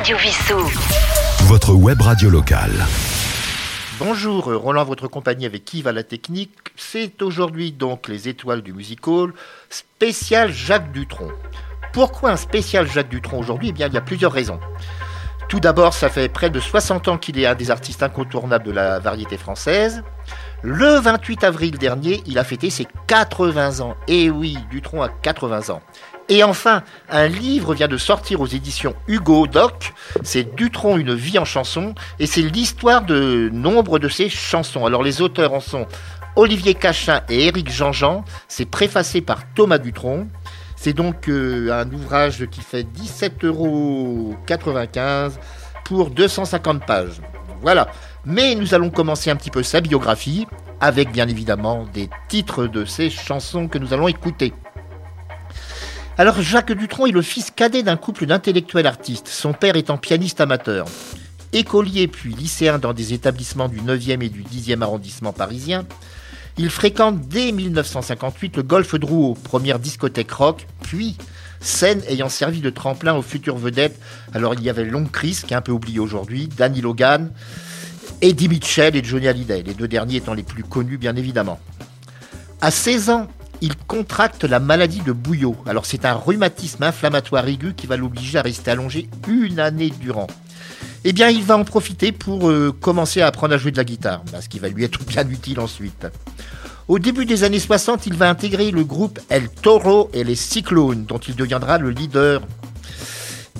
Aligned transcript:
Radio 0.00 0.16
Vissou. 0.16 0.58
Votre 1.42 1.74
web 1.74 2.00
radio 2.00 2.30
locale. 2.30 2.72
Bonjour, 3.98 4.44
Roland, 4.46 4.82
votre 4.86 5.08
compagnie 5.08 5.44
avec 5.44 5.74
Yves 5.74 5.88
à 5.88 5.92
la 5.92 6.02
technique. 6.02 6.52
C'est 6.74 7.20
aujourd'hui 7.20 7.70
donc 7.70 8.08
les 8.08 8.26
étoiles 8.26 8.62
du 8.62 8.72
music 8.72 9.06
hall, 9.06 9.34
spécial 9.68 10.52
Jacques 10.52 10.90
Dutronc. 10.90 11.28
Pourquoi 11.92 12.30
un 12.30 12.36
spécial 12.36 12.90
Jacques 12.90 13.10
Dutronc 13.10 13.40
aujourd'hui? 13.40 13.68
Eh 13.68 13.72
bien, 13.72 13.88
il 13.88 13.92
y 13.92 13.98
a 13.98 14.00
plusieurs 14.00 14.32
raisons. 14.32 14.58
Tout 15.50 15.60
d'abord, 15.60 15.92
ça 15.92 16.08
fait 16.08 16.30
près 16.30 16.48
de 16.48 16.60
60 16.60 17.08
ans 17.08 17.18
qu'il 17.18 17.38
est 17.38 17.44
un 17.44 17.54
des 17.54 17.70
artistes 17.70 18.02
incontournables 18.02 18.64
de 18.64 18.72
la 18.72 19.00
variété 19.00 19.36
française. 19.36 20.02
Le 20.62 20.98
28 20.98 21.44
avril 21.44 21.76
dernier, 21.76 22.22
il 22.24 22.38
a 22.38 22.44
fêté 22.44 22.70
ses 22.70 22.86
80 23.06 23.80
ans. 23.80 23.96
Et 24.08 24.30
oui, 24.30 24.56
Dutronc 24.70 25.02
a 25.02 25.10
80 25.10 25.68
ans. 25.74 25.82
Et 26.30 26.44
enfin, 26.44 26.84
un 27.10 27.26
livre 27.26 27.74
vient 27.74 27.88
de 27.88 27.96
sortir 27.96 28.40
aux 28.40 28.46
éditions 28.46 28.94
Hugo 29.08 29.48
Doc. 29.48 29.92
C'est 30.22 30.54
Dutronc, 30.54 30.96
une 30.96 31.12
vie 31.12 31.40
en 31.40 31.44
chanson. 31.44 31.96
Et 32.20 32.26
c'est 32.26 32.40
l'histoire 32.40 33.02
de 33.02 33.50
nombre 33.52 33.98
de 33.98 34.08
ses 34.08 34.28
chansons. 34.28 34.86
Alors 34.86 35.02
les 35.02 35.22
auteurs 35.22 35.52
en 35.52 35.58
sont 35.58 35.86
Olivier 36.36 36.74
Cachin 36.74 37.22
et 37.28 37.46
Éric 37.48 37.68
Jean-Jean. 37.72 38.24
C'est 38.46 38.64
préfacé 38.64 39.22
par 39.22 39.42
Thomas 39.56 39.78
Dutronc. 39.78 40.28
C'est 40.76 40.92
donc 40.92 41.28
euh, 41.28 41.72
un 41.72 41.90
ouvrage 41.92 42.46
qui 42.46 42.60
fait 42.60 42.84
17,95 42.84 43.46
euros 43.46 44.36
pour 45.84 46.10
250 46.10 46.86
pages. 46.86 47.20
Voilà. 47.60 47.88
Mais 48.24 48.54
nous 48.54 48.72
allons 48.72 48.90
commencer 48.90 49.30
un 49.30 49.36
petit 49.36 49.50
peu 49.50 49.64
sa 49.64 49.80
biographie 49.80 50.46
avec 50.80 51.10
bien 51.10 51.26
évidemment 51.26 51.86
des 51.92 52.08
titres 52.28 52.66
de 52.66 52.84
ses 52.84 53.10
chansons 53.10 53.66
que 53.66 53.78
nous 53.78 53.92
allons 53.92 54.06
écouter. 54.06 54.52
Alors 56.18 56.42
Jacques 56.42 56.72
Dutronc 56.72 57.06
est 57.06 57.12
le 57.12 57.22
fils 57.22 57.50
cadet 57.50 57.82
d'un 57.82 57.96
couple 57.96 58.26
d'intellectuels 58.26 58.86
artistes, 58.86 59.28
son 59.28 59.52
père 59.52 59.76
étant 59.76 59.96
pianiste 59.96 60.40
amateur. 60.40 60.86
Écolier 61.52 62.08
puis 62.08 62.34
lycéen 62.34 62.78
dans 62.78 62.92
des 62.92 63.14
établissements 63.14 63.68
du 63.68 63.80
9e 63.80 64.22
et 64.22 64.28
du 64.28 64.42
10e 64.42 64.82
arrondissement 64.82 65.32
parisien, 65.32 65.86
il 66.58 66.68
fréquente 66.68 67.20
dès 67.28 67.52
1958 67.52 68.56
le 68.58 68.62
Golf 68.62 68.94
Drouot, 68.96 69.34
première 69.42 69.78
discothèque 69.78 70.30
rock, 70.32 70.66
puis 70.82 71.16
scène 71.60 72.02
ayant 72.08 72.28
servi 72.28 72.60
de 72.60 72.70
tremplin 72.70 73.14
aux 73.14 73.22
futures 73.22 73.56
vedettes. 73.56 73.98
Alors 74.34 74.54
il 74.54 74.62
y 74.62 74.68
avait 74.68 74.84
Long 74.84 75.06
Chris, 75.06 75.40
qui 75.46 75.54
est 75.54 75.56
un 75.56 75.62
peu 75.62 75.72
oublié 75.72 76.00
aujourd'hui, 76.00 76.48
Danny 76.48 76.82
Logan, 76.82 77.30
Eddie 78.20 78.48
Mitchell 78.48 78.94
et 78.94 79.02
Johnny 79.02 79.28
Hallyday, 79.28 79.62
les 79.62 79.74
deux 79.74 79.88
derniers 79.88 80.16
étant 80.16 80.34
les 80.34 80.42
plus 80.42 80.64
connus 80.64 80.98
bien 80.98 81.16
évidemment. 81.16 81.58
À 82.60 82.70
16 82.70 83.10
ans, 83.10 83.26
il 83.60 83.76
contracte 83.76 84.44
la 84.44 84.60
maladie 84.60 85.00
de 85.00 85.12
Bouillot. 85.12 85.56
Alors 85.66 85.86
c'est 85.86 86.04
un 86.04 86.14
rhumatisme 86.14 86.82
inflammatoire 86.82 87.46
aigu 87.48 87.74
qui 87.74 87.86
va 87.86 87.96
l'obliger 87.96 88.38
à 88.38 88.42
rester 88.42 88.70
allongé 88.70 89.08
une 89.28 89.60
année 89.60 89.92
durant 90.00 90.26
eh 91.04 91.14
bien, 91.14 91.30
il 91.30 91.42
va 91.42 91.56
en 91.56 91.64
profiter 91.64 92.12
pour 92.12 92.50
euh, 92.50 92.76
commencer 92.78 93.22
à 93.22 93.26
apprendre 93.26 93.54
à 93.54 93.56
jouer 93.56 93.70
de 93.70 93.78
la 93.78 93.84
guitare, 93.84 94.22
ce 94.38 94.48
qui 94.50 94.58
va 94.58 94.68
lui 94.68 94.84
être 94.84 95.02
bien 95.04 95.26
utile 95.26 95.58
ensuite. 95.58 96.06
Au 96.88 96.98
début 96.98 97.24
des 97.24 97.42
années 97.42 97.58
60, 97.58 98.06
il 98.06 98.14
va 98.14 98.28
intégrer 98.28 98.70
le 98.70 98.84
groupe 98.84 99.18
El 99.30 99.48
Toro 99.48 100.10
et 100.12 100.24
les 100.24 100.34
Cyclones, 100.34 101.06
dont 101.06 101.18
il 101.18 101.36
deviendra 101.36 101.78
le 101.78 101.90
leader. 101.90 102.42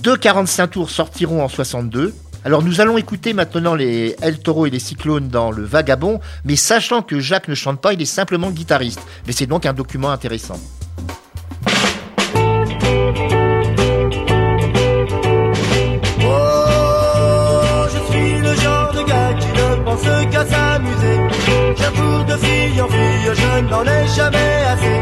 Deux 0.03 0.17
45 0.17 0.67
tours 0.67 0.91
sortiront 0.91 1.43
en 1.43 1.49
62. 1.49 2.15
Alors 2.45 2.63
nous 2.63 2.81
allons 2.81 2.97
écouter 2.97 3.33
maintenant 3.33 3.75
les 3.75 4.17
El 4.23 4.39
Toro 4.39 4.67
et 4.67 4.71
les 4.71 4.79
Cyclones 4.79 5.29
dans 5.29 5.51
Le 5.51 5.65
Vagabond, 5.65 6.21
mais 6.45 6.57
sachant 6.57 7.03
que 7.03 7.21
Jacques 7.21 7.49
ne 7.49 7.55
chante 7.55 7.81
pas, 7.81 7.93
il 7.93 8.01
est 8.01 8.07
simplement 8.07 8.51
guitariste. 8.51 9.01
Mais 9.27 9.33
c'est 9.33 9.47
donc 9.47 9.67
un 9.67 9.75
document 9.75 10.11
intéressant. 10.11 10.59
je 23.35 23.61
n'en 23.69 23.85
ai 23.85 24.07
jamais 24.09 24.65
assez. 24.73 25.01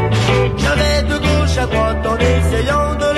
J'avais 0.57 1.01
de 1.03 1.17
gauche 1.17 1.57
à 1.57 1.65
droite 1.65 2.05
en 2.05 2.17
essayant 2.17 2.95
de 2.95 3.08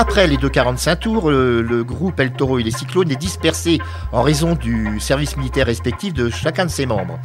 Après 0.00 0.28
les 0.28 0.36
deux 0.36 0.48
45 0.48 1.00
tours, 1.00 1.28
le, 1.28 1.60
le 1.60 1.82
groupe 1.82 2.20
El 2.20 2.30
Toro 2.30 2.60
et 2.60 2.62
les 2.62 2.70
Cyclones 2.70 3.10
est 3.10 3.16
dispersé 3.16 3.80
en 4.12 4.22
raison 4.22 4.54
du 4.54 5.00
service 5.00 5.36
militaire 5.36 5.66
respectif 5.66 6.14
de 6.14 6.30
chacun 6.30 6.66
de 6.66 6.70
ses 6.70 6.86
membres. 6.86 7.18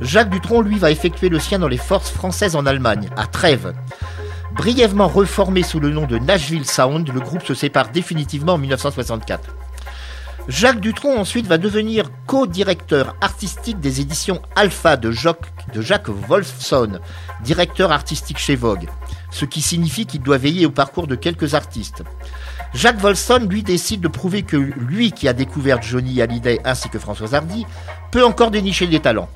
Jacques 0.00 0.30
Dutronc, 0.30 0.62
lui, 0.62 0.76
va 0.76 0.90
effectuer 0.90 1.28
le 1.28 1.38
sien 1.38 1.60
dans 1.60 1.68
les 1.68 1.76
forces 1.76 2.10
françaises 2.10 2.56
en 2.56 2.66
Allemagne, 2.66 3.10
à 3.16 3.28
Trèves. 3.28 3.74
Brièvement 4.56 5.06
reformé 5.06 5.62
sous 5.62 5.78
le 5.78 5.90
nom 5.90 6.04
de 6.04 6.18
Nashville 6.18 6.66
Sound, 6.66 7.08
le 7.14 7.20
groupe 7.20 7.44
se 7.44 7.54
sépare 7.54 7.90
définitivement 7.90 8.54
en 8.54 8.58
1964. 8.58 9.54
Jacques 10.48 10.80
Dutronc 10.80 11.16
ensuite 11.16 11.48
va 11.48 11.58
devenir 11.58 12.10
co-directeur 12.26 13.16
artistique 13.20 13.80
des 13.80 14.00
éditions 14.00 14.40
Alpha 14.54 14.96
de, 14.96 15.10
Jacques 15.10 16.08
Wolfson, 16.08 17.00
directeur 17.42 17.90
artistique 17.90 18.38
chez 18.38 18.54
Vogue, 18.54 18.88
ce 19.32 19.44
qui 19.44 19.60
signifie 19.60 20.06
qu'il 20.06 20.22
doit 20.22 20.38
veiller 20.38 20.64
au 20.64 20.70
parcours 20.70 21.08
de 21.08 21.16
quelques 21.16 21.54
artistes. 21.54 22.04
Jacques 22.74 23.00
Volson, 23.00 23.44
lui, 23.50 23.64
décide 23.64 24.00
de 24.00 24.08
prouver 24.08 24.44
que 24.44 24.56
lui, 24.56 25.10
qui 25.10 25.26
a 25.26 25.32
découvert 25.32 25.82
Johnny 25.82 26.22
Hallyday 26.22 26.60
ainsi 26.64 26.88
que 26.90 27.00
Françoise 27.00 27.34
Hardy, 27.34 27.66
peut 28.12 28.24
encore 28.24 28.52
dénicher 28.52 28.86
des 28.86 29.00
talents. 29.00 29.28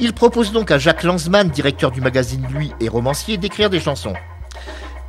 Il 0.00 0.12
propose 0.12 0.52
donc 0.52 0.70
à 0.70 0.78
Jacques 0.78 1.04
Lanzmann, 1.04 1.48
directeur 1.48 1.90
du 1.90 2.02
magazine 2.02 2.46
Lui 2.50 2.72
et 2.80 2.90
romancier, 2.90 3.38
d'écrire 3.38 3.70
des 3.70 3.80
chansons. 3.80 4.14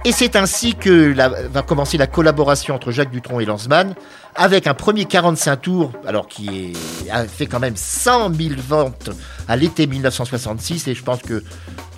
Et 0.07 0.13
c'est 0.13 0.37
ainsi 0.37 0.73
que 0.73 1.13
va 1.49 1.61
commencer 1.63 1.97
la 1.97 2.07
collaboration 2.07 2.73
entre 2.73 2.91
Jacques 2.91 3.11
Dutronc 3.11 3.41
et 3.41 3.45
Lanzmann, 3.45 3.93
avec 4.35 4.65
un 4.65 4.73
premier 4.73 5.03
45 5.03 5.57
tours, 5.57 5.91
alors 6.07 6.29
qui 6.29 6.71
a 7.11 7.25
fait 7.25 7.45
quand 7.45 7.59
même 7.59 7.75
100 7.75 8.33
000 8.33 8.51
ventes 8.65 9.09
à 9.49 9.57
l'été 9.57 9.85
1966, 9.85 10.87
et 10.87 10.95
je 10.95 11.03
pense 11.03 11.21
que 11.21 11.43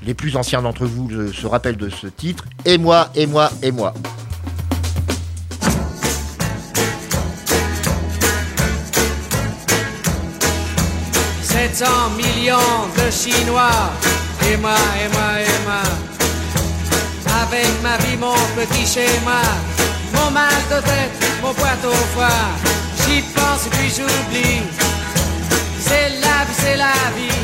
les 0.01 0.15
plus 0.15 0.37
anciens 0.37 0.63
d'entre 0.63 0.87
vous 0.87 1.31
se 1.31 1.45
rappellent 1.45 1.77
de 1.77 1.91
ce 1.91 2.07
titre, 2.07 2.45
Et 2.65 2.79
moi, 2.79 3.11
et 3.13 3.27
moi, 3.27 3.51
et 3.61 3.71
moi. 3.71 3.93
700 11.43 11.85
millions 12.17 12.57
de 12.97 13.11
Chinois, 13.11 13.69
et 14.51 14.57
moi, 14.57 14.73
et 14.99 15.13
moi, 15.13 15.41
et 15.41 15.63
moi. 15.63 16.08
Avec 17.51 17.81
ma 17.81 17.97
vie, 17.97 18.15
mon 18.15 18.35
petit 18.55 18.85
schéma, 18.85 19.41
mon 20.13 20.29
mal 20.29 20.61
de 20.69 20.79
tête, 20.85 21.11
mon 21.41 21.51
poids 21.51 21.79
au 21.83 21.93
foie, 22.13 22.45
j'y 23.01 23.21
pense 23.21 23.65
et 23.65 23.69
puis 23.71 23.89
j'oublie. 23.89 24.61
C'est 25.79 26.09
la 26.21 26.45
vie, 26.45 26.57
c'est 26.59 26.77
la 26.77 26.93
vie. 27.17 27.41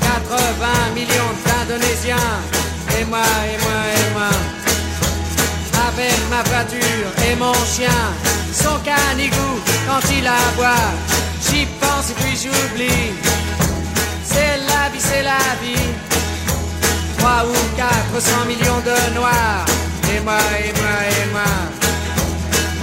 80 0.00 0.66
millions 0.94 1.34
d'Indonésiens, 1.44 2.16
et 2.98 3.04
moi, 3.04 3.18
et 3.44 3.58
moi, 3.64 3.80
et 3.98 4.12
moi. 4.14 4.32
Avec 5.88 6.18
ma 6.30 6.42
voiture 6.44 7.10
et 7.30 7.36
mon 7.36 7.52
chien, 7.66 8.00
son 8.50 8.78
canigou 8.78 9.60
quand 9.86 10.10
il 10.10 10.26
aboie 10.26 10.88
J'y 11.50 11.66
pense 11.80 12.10
et 12.10 12.14
puis 12.14 12.34
j'oublie. 12.34 13.12
C'est 14.24 14.56
la 14.68 14.88
vie, 14.88 15.00
c'est 15.00 15.22
la 15.22 15.38
vie. 15.62 16.09
Trois 17.20 17.44
ou 17.46 17.54
quatre 17.76 18.20
cents 18.20 18.44
millions 18.46 18.82
de 18.84 19.14
noirs. 19.14 19.64
Et 20.12 20.20
moi, 20.20 20.40
et 20.58 20.72
moi, 20.80 20.96
et 21.16 21.26
moi. 21.30 21.52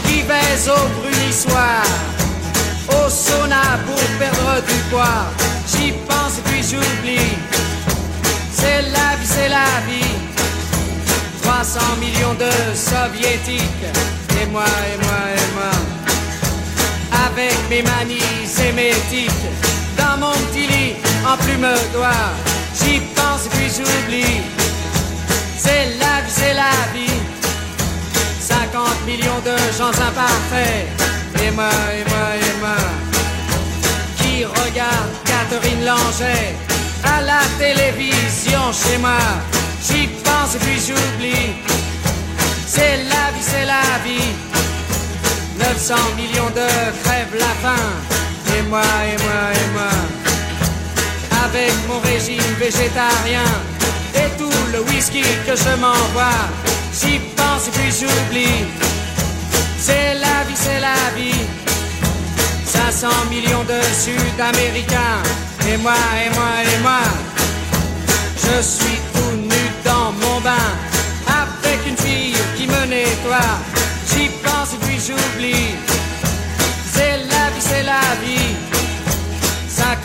Qui 0.06 0.24
baise 0.24 0.70
au 0.70 1.02
brunissoir. 1.02 1.84
Au 2.88 3.10
sauna 3.10 3.78
pour 3.86 4.02
perdre 4.18 4.62
du 4.66 4.80
poids. 4.90 5.26
J'y 5.68 5.92
pense 6.08 6.38
et 6.38 6.42
puis 6.46 6.64
j'oublie. 6.64 7.36
C'est 8.54 8.84
la 8.84 9.18
vie, 9.18 9.28
c'est 9.36 9.50
la 9.50 9.72
vie. 9.88 10.16
300 11.42 11.80
millions 12.00 12.36
de 12.36 12.52
soviétiques. 12.74 13.90
Et 14.42 14.46
moi, 14.46 14.64
et 14.94 14.98
moi, 15.04 15.20
et 15.36 15.54
moi 15.56 15.98
avec 17.38 17.56
mes 17.70 17.82
manies 17.82 18.46
sémétiques 18.46 19.32
dans 19.98 20.18
mon 20.18 20.34
petit 20.48 20.68
lit 20.68 20.96
en 21.26 21.38
plume 21.38 21.68
d'oie. 21.94 22.57
J'y 22.80 23.00
pense 23.16 23.46
et 23.46 23.50
puis 23.50 23.70
j'oublie. 23.70 24.42
C'est 25.58 25.98
la 26.00 26.22
vie, 26.22 26.34
c'est 26.40 26.54
la 26.54 26.76
vie. 26.94 27.20
50 28.40 29.06
millions 29.06 29.42
de 29.46 29.56
gens 29.78 29.90
imparfaits. 29.90 30.88
Et 31.44 31.52
moi, 31.52 31.70
et 31.94 32.10
moi, 32.10 32.28
et 32.36 32.60
moi. 32.60 32.78
Qui 34.18 34.46
regarde 34.46 35.12
Catherine 35.26 35.84
Langer 35.86 36.56
à 37.04 37.22
la 37.22 37.42
télévision 37.58 38.72
chez 38.72 38.98
moi. 38.98 39.20
J'y 39.82 40.08
pense 40.08 40.56
et 40.56 40.60
puis 40.60 40.80
j'oublie. 40.80 41.56
C'est 42.66 42.98
la 42.98 43.32
vie, 43.34 43.42
c'est 43.52 43.66
la 43.66 43.98
vie. 44.06 44.34
900 45.60 45.96
millions 46.16 46.50
de 46.50 46.68
crèvent 47.04 47.40
la 47.40 47.54
faim. 47.62 47.84
Et 48.58 48.62
moi, 48.64 48.82
et 48.82 49.18
moi, 49.24 49.42
et 49.54 49.74
moi. 49.74 50.17
Avec 51.50 51.72
mon 51.88 52.00
régime 52.00 52.54
végétarien 52.60 53.48
et 54.16 54.30
tout 54.38 54.52
le 54.74 54.82
whisky 54.90 55.22
que 55.46 55.56
je 55.56 55.74
m'envoie, 55.80 56.44
j'y 56.94 57.20
pense 57.38 57.68
et 57.68 57.72
puis 57.72 57.92
j'oublie. 57.92 58.66
C'est 59.80 60.16
la 60.16 60.44
vie, 60.46 60.56
c'est 60.56 60.82
la 60.82 61.00
vie. 61.16 61.46
500 62.66 63.08
millions 63.30 63.64
de 63.64 63.80
Sud-Américains. 64.04 65.24
Et 65.70 65.78
moi, 65.78 65.94
et 66.26 66.30
moi, 66.36 66.52
et 66.66 66.80
moi. 66.82 67.04
Je 68.44 68.62
suis 68.62 69.00
tout 69.14 69.27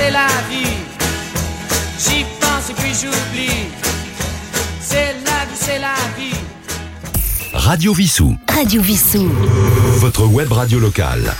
C'est 0.00 0.10
la 0.10 0.28
vie. 0.48 0.78
J'y 1.98 2.24
pense 2.40 2.70
et 2.70 2.74
puis 2.74 2.94
j'oublie. 2.94 3.68
C'est 4.80 5.12
la 5.26 5.44
vie, 5.44 5.56
c'est 5.66 5.78
la 5.78 5.94
vie. 6.16 6.38
Radio 7.52 7.92
Vissou. 7.92 8.34
Radio 8.48 8.80
Vissou. 8.80 9.28
Votre 9.98 10.24
web 10.26 10.50
radio 10.52 10.78
locale. 10.78 11.34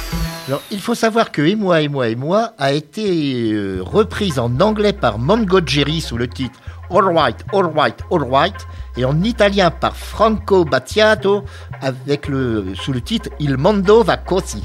Alors, 0.47 0.63
il 0.71 0.81
faut 0.81 0.95
savoir 0.95 1.31
que 1.33 1.43
Et 1.43 1.55
moi, 1.55 1.81
et 1.81 1.89
moi, 1.89 2.09
et 2.09 2.17
moi 2.17 2.53
a 2.59 2.73
été 2.73 3.53
euh, 3.53 3.81
reprise 3.83 4.39
en 4.39 4.61
anglais 4.61 4.93
par 4.93 5.19
Mongo 5.19 5.61
Jerry 5.65 6.01
sous 6.01 6.19
le 6.19 6.29
titre 6.29 6.59
All 6.91 7.17
Right, 7.17 7.39
All 7.55 7.71
Right, 7.75 7.97
All 8.11 8.25
Right, 8.31 8.57
et 8.97 9.05
en 9.05 9.23
italien 9.23 9.71
par 9.71 9.97
Franco 9.97 10.65
Battiato 10.65 11.45
avec 11.81 12.29
le, 12.29 12.75
sous 12.75 12.93
le 12.93 13.01
titre 13.01 13.31
Il 13.39 13.57
Mondo 13.57 14.03
va 14.03 14.17
così. 14.17 14.63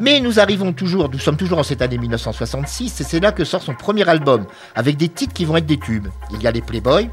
Mais 0.00 0.20
nous 0.20 0.40
arrivons 0.40 0.72
toujours, 0.72 1.08
nous 1.10 1.18
sommes 1.18 1.36
toujours 1.36 1.58
en 1.58 1.62
cette 1.62 1.80
année 1.80 1.98
1966, 1.98 3.00
et 3.00 3.04
c'est 3.04 3.20
là 3.20 3.30
que 3.30 3.44
sort 3.44 3.62
son 3.62 3.74
premier 3.74 4.08
album, 4.08 4.44
avec 4.74 4.96
des 4.96 5.08
titres 5.08 5.32
qui 5.32 5.44
vont 5.44 5.56
être 5.56 5.66
des 5.66 5.78
tubes. 5.78 6.08
Il 6.32 6.42
y 6.42 6.48
a 6.48 6.50
les 6.50 6.62
Playboys, 6.62 7.08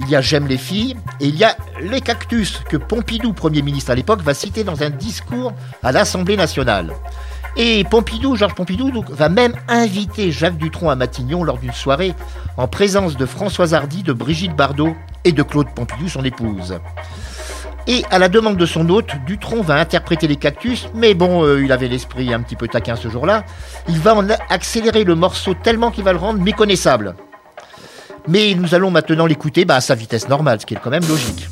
il 0.00 0.08
y 0.08 0.16
a 0.16 0.20
J'aime 0.20 0.48
les 0.48 0.58
filles, 0.58 0.96
et 1.20 1.28
il 1.28 1.36
y 1.36 1.44
a 1.44 1.56
les 1.80 2.00
cactus 2.00 2.60
que 2.68 2.76
Pompidou, 2.76 3.32
Premier 3.32 3.62
ministre 3.62 3.92
à 3.92 3.94
l'époque, 3.94 4.20
va 4.22 4.34
citer 4.34 4.64
dans 4.64 4.82
un 4.82 4.90
discours 4.90 5.52
à 5.82 5.92
l'Assemblée 5.92 6.36
nationale. 6.36 6.92
Et 7.56 7.84
Pompidou, 7.84 8.34
Georges 8.34 8.54
Pompidou, 8.54 9.04
va 9.10 9.28
même 9.28 9.54
inviter 9.68 10.32
Jacques 10.32 10.56
Dutronc 10.56 10.90
à 10.90 10.96
Matignon 10.96 11.44
lors 11.44 11.58
d'une 11.58 11.72
soirée 11.72 12.14
en 12.56 12.66
présence 12.66 13.16
de 13.16 13.26
Françoise 13.26 13.74
Hardy, 13.74 14.02
de 14.02 14.12
Brigitte 14.12 14.56
Bardot 14.56 14.96
et 15.24 15.32
de 15.32 15.42
Claude 15.42 15.68
Pompidou, 15.74 16.08
son 16.08 16.24
épouse. 16.24 16.78
Et 17.88 18.04
à 18.10 18.18
la 18.18 18.28
demande 18.28 18.56
de 18.56 18.66
son 18.66 18.88
hôte, 18.90 19.10
Dutronc 19.26 19.62
va 19.62 19.74
interpréter 19.74 20.28
les 20.28 20.36
cactus, 20.36 20.88
mais 20.94 21.14
bon, 21.14 21.44
euh, 21.44 21.64
il 21.64 21.72
avait 21.72 21.88
l'esprit 21.88 22.32
un 22.32 22.40
petit 22.40 22.54
peu 22.54 22.68
taquin 22.68 22.94
ce 22.94 23.08
jour-là. 23.08 23.44
Il 23.88 23.98
va 23.98 24.14
en 24.14 24.28
accélérer 24.50 25.02
le 25.02 25.16
morceau 25.16 25.54
tellement 25.54 25.90
qu'il 25.90 26.04
va 26.04 26.12
le 26.12 26.18
rendre 26.18 26.40
méconnaissable. 26.40 27.16
Mais 28.28 28.54
nous 28.54 28.74
allons 28.74 28.90
maintenant 28.90 29.26
l'écouter 29.26 29.64
bah, 29.64 29.76
à 29.76 29.80
sa 29.80 29.96
vitesse 29.96 30.28
normale, 30.28 30.60
ce 30.60 30.66
qui 30.66 30.74
est 30.74 30.80
quand 30.82 30.90
même 30.90 31.06
logique. 31.08 31.48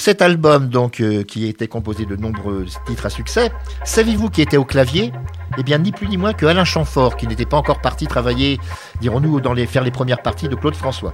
Cet 0.00 0.22
album, 0.22 0.70
donc, 0.70 1.02
euh, 1.02 1.24
qui 1.24 1.46
était 1.46 1.68
composé 1.68 2.06
de 2.06 2.16
nombreux 2.16 2.64
titres 2.86 3.04
à 3.04 3.10
succès, 3.10 3.52
savez-vous 3.84 4.30
qui 4.30 4.40
était 4.40 4.56
au 4.56 4.64
clavier? 4.64 5.12
Eh 5.58 5.62
bien, 5.62 5.76
ni 5.76 5.92
plus 5.92 6.08
ni 6.08 6.16
moins 6.16 6.32
que 6.32 6.46
Alain 6.46 6.64
Chamfort, 6.64 7.18
qui 7.18 7.26
n'était 7.26 7.44
pas 7.44 7.58
encore 7.58 7.82
parti 7.82 8.06
travailler, 8.06 8.58
dirons-nous, 9.02 9.42
dans 9.42 9.52
les 9.52 9.66
faire 9.66 9.84
les 9.84 9.90
premières 9.90 10.22
parties 10.22 10.48
de 10.48 10.54
Claude 10.54 10.74
François. 10.74 11.12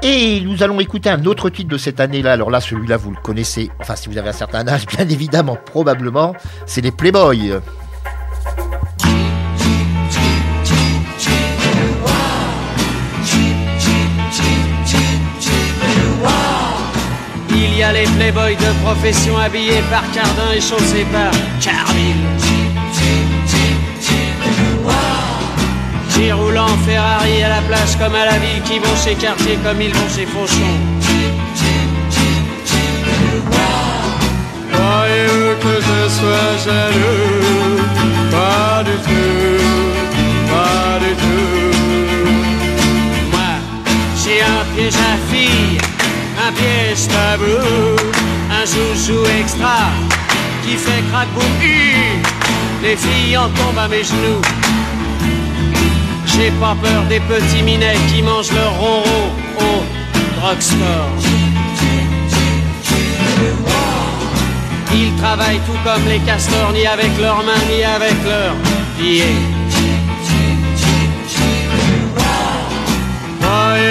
Et 0.00 0.40
nous 0.40 0.62
allons 0.62 0.80
écouter 0.80 1.10
un 1.10 1.22
autre 1.26 1.50
titre 1.50 1.68
de 1.68 1.76
cette 1.76 2.00
année-là. 2.00 2.32
Alors 2.32 2.50
là, 2.50 2.62
celui-là, 2.62 2.96
vous 2.96 3.10
le 3.10 3.20
connaissez. 3.22 3.70
Enfin, 3.80 3.96
si 3.96 4.08
vous 4.08 4.16
avez 4.16 4.30
un 4.30 4.32
certain 4.32 4.66
âge, 4.66 4.86
bien 4.96 5.06
évidemment, 5.06 5.58
probablement. 5.62 6.34
C'est 6.64 6.80
les 6.80 6.90
Playboys. 6.90 7.60
Y 17.78 17.82
a 17.84 17.92
les 17.92 18.06
playboys 18.16 18.56
de 18.56 18.72
profession 18.82 19.38
habillés 19.38 19.82
par 19.88 20.02
Cardin 20.12 20.50
et 20.52 20.60
chaussés 20.60 21.06
par 21.12 21.30
Carville. 21.60 22.24
Qui 26.12 26.32
roulent 26.32 26.58
en 26.58 26.76
Ferrari 26.78 27.44
à 27.44 27.48
la 27.50 27.62
plage 27.62 27.96
comme 28.00 28.16
à 28.16 28.24
la 28.24 28.38
ville, 28.38 28.62
qui 28.64 28.80
vont 28.80 28.96
chez 29.04 29.14
Cartier 29.14 29.56
comme 29.64 29.80
ils 29.80 29.94
vont 29.94 30.08
chez 30.14 30.26
Fauchon. 30.26 30.74
Croyez-vous 34.72 35.54
que 35.62 35.74
je 35.88 36.08
sois 36.18 36.50
jaloux? 36.64 37.78
Pas 38.32 38.82
du 38.82 38.96
tout, 39.06 39.62
pas 40.50 40.98
du 41.04 41.12
tout. 41.22 41.70
Moi, 43.30 43.52
j'ai 44.20 44.40
un 44.42 44.64
piège 44.74 44.94
à 44.94 45.16
fille, 45.32 45.78
un 46.48 46.52
piège 46.52 47.08
tabou, 47.08 47.96
un 48.50 48.64
joujou 48.64 49.24
extra 49.40 49.90
qui 50.62 50.76
fait 50.76 51.02
hi. 51.62 52.20
Les 52.82 52.96
filles 52.96 53.36
en 53.36 53.48
tombent 53.50 53.78
à 53.78 53.88
mes 53.88 54.04
genoux. 54.04 54.40
J'ai 56.26 56.50
pas 56.52 56.76
peur 56.80 57.02
des 57.08 57.20
petits 57.20 57.62
minets 57.62 57.98
qui 58.08 58.22
mangent 58.22 58.52
leur 58.52 58.72
ronron 58.78 59.30
au 59.58 60.40
drugstore. 60.40 61.10
Ils 64.94 65.14
travaillent 65.20 65.60
tout 65.66 65.78
comme 65.84 66.06
les 66.08 66.20
castors, 66.20 66.72
ni 66.72 66.86
avec 66.86 67.10
leurs 67.20 67.42
mains, 67.44 67.64
ni 67.70 67.84
avec 67.84 68.16
leurs 68.24 68.56
pieds. 68.98 69.57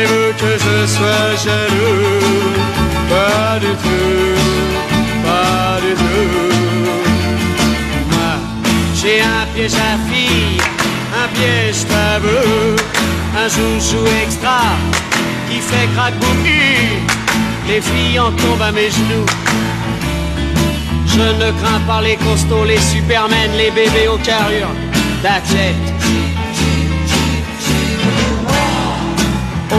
Que 0.06 0.54
je 0.60 0.86
sois 0.86 1.36
jaloux 1.44 2.54
Pas 3.10 3.58
du 3.60 3.74
tout, 3.84 4.38
pas 5.24 5.80
du 5.82 5.94
tout. 5.96 7.25
Moi, 8.12 8.34
j'ai 8.94 9.22
un 9.22 9.46
piège 9.56 9.74
à 9.74 9.98
fille, 10.08 10.62
un 11.24 11.27
piège 11.36 11.88
tabou, 11.88 12.75
un 13.36 13.48
joujou 13.50 14.06
extra 14.24 14.62
qui 15.50 15.58
fait 15.60 15.89
hi. 16.46 17.00
Les 17.68 17.82
filles 17.82 18.20
en 18.20 18.32
tombent 18.34 18.62
à 18.62 18.72
mes 18.72 18.92
genoux. 18.92 19.25
Je 21.08 21.44
ne 21.44 21.51
crains 21.60 21.82
pas 21.88 22.01
les 22.04 22.18
costauds, 22.18 22.66
les 22.66 22.80
supermen, 22.80 23.51
les 23.58 23.72
bébés 23.72 24.08
aux 24.08 24.20
carrures 24.20 24.75
d'athlètes. 25.24 25.97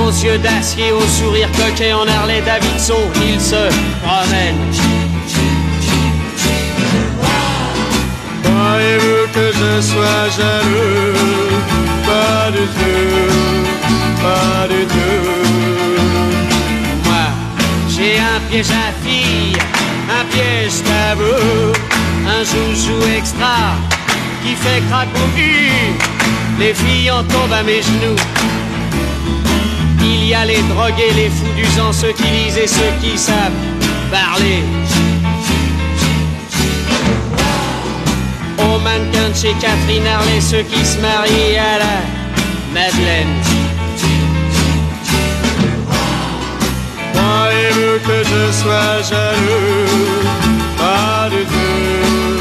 Aux 0.09 0.25
yeux 0.25 0.39
d'acier, 0.39 0.91
au 0.91 1.03
sourire 1.03 1.51
coquet 1.53 1.93
en 1.93 2.09
Harley 2.09 2.41
Davidson, 2.41 2.95
ils 3.21 3.39
se 3.39 3.69
promènent. 4.03 4.57
Croyez-vous 8.43 9.27
que 9.35 9.53
je 9.53 9.83
sois 9.83 10.25
jaloux? 10.35 11.53
Pas 12.07 12.51
du 12.53 12.65
tout, 12.79 13.21
pas 14.23 14.67
du 14.73 14.87
tout. 14.87 15.29
Moi, 17.05 17.27
j'ai 17.91 18.19
un 18.19 18.41
piège 18.49 18.71
à 18.71 19.07
fille, 19.07 19.59
un 20.09 20.25
piège 20.33 20.83
tabou, 20.85 21.75
un 22.27 22.45
joujou 22.45 22.99
extra 23.15 23.77
qui 24.43 24.55
fait 24.55 24.83
hi. 25.37 25.93
Les 26.59 26.73
filles 26.73 27.11
en 27.11 27.23
tombent 27.25 27.53
à 27.53 27.63
mes 27.63 27.83
genoux. 27.83 28.17
Y 30.29 30.35
a 30.35 30.45
les 30.45 30.61
drogués, 30.69 31.15
les 31.17 31.31
fous 31.31 31.55
du 31.57 31.65
sang, 31.65 31.91
ceux 31.91 32.13
qui 32.13 32.25
lisent 32.25 32.59
et 32.59 32.67
ceux 32.67 32.93
qui 33.01 33.17
savent 33.17 33.51
parler. 34.11 34.63
Aux 38.59 38.79
mannequins 38.81 39.31
de 39.31 39.35
chez 39.35 39.55
Catherine 39.59 40.07
Harley, 40.07 40.39
ceux 40.43 40.65
qui 40.65 40.85
se 40.85 40.99
marient 41.01 41.57
à 41.57 41.79
la 41.79 41.97
Madeleine. 42.75 43.37
Croyez-vous 47.15 47.99
que 48.07 48.19
je 48.31 48.53
sois 48.53 49.01
jaloux 49.09 50.29
Pas 50.77 51.31
du 51.31 51.43
tout, 51.53 52.39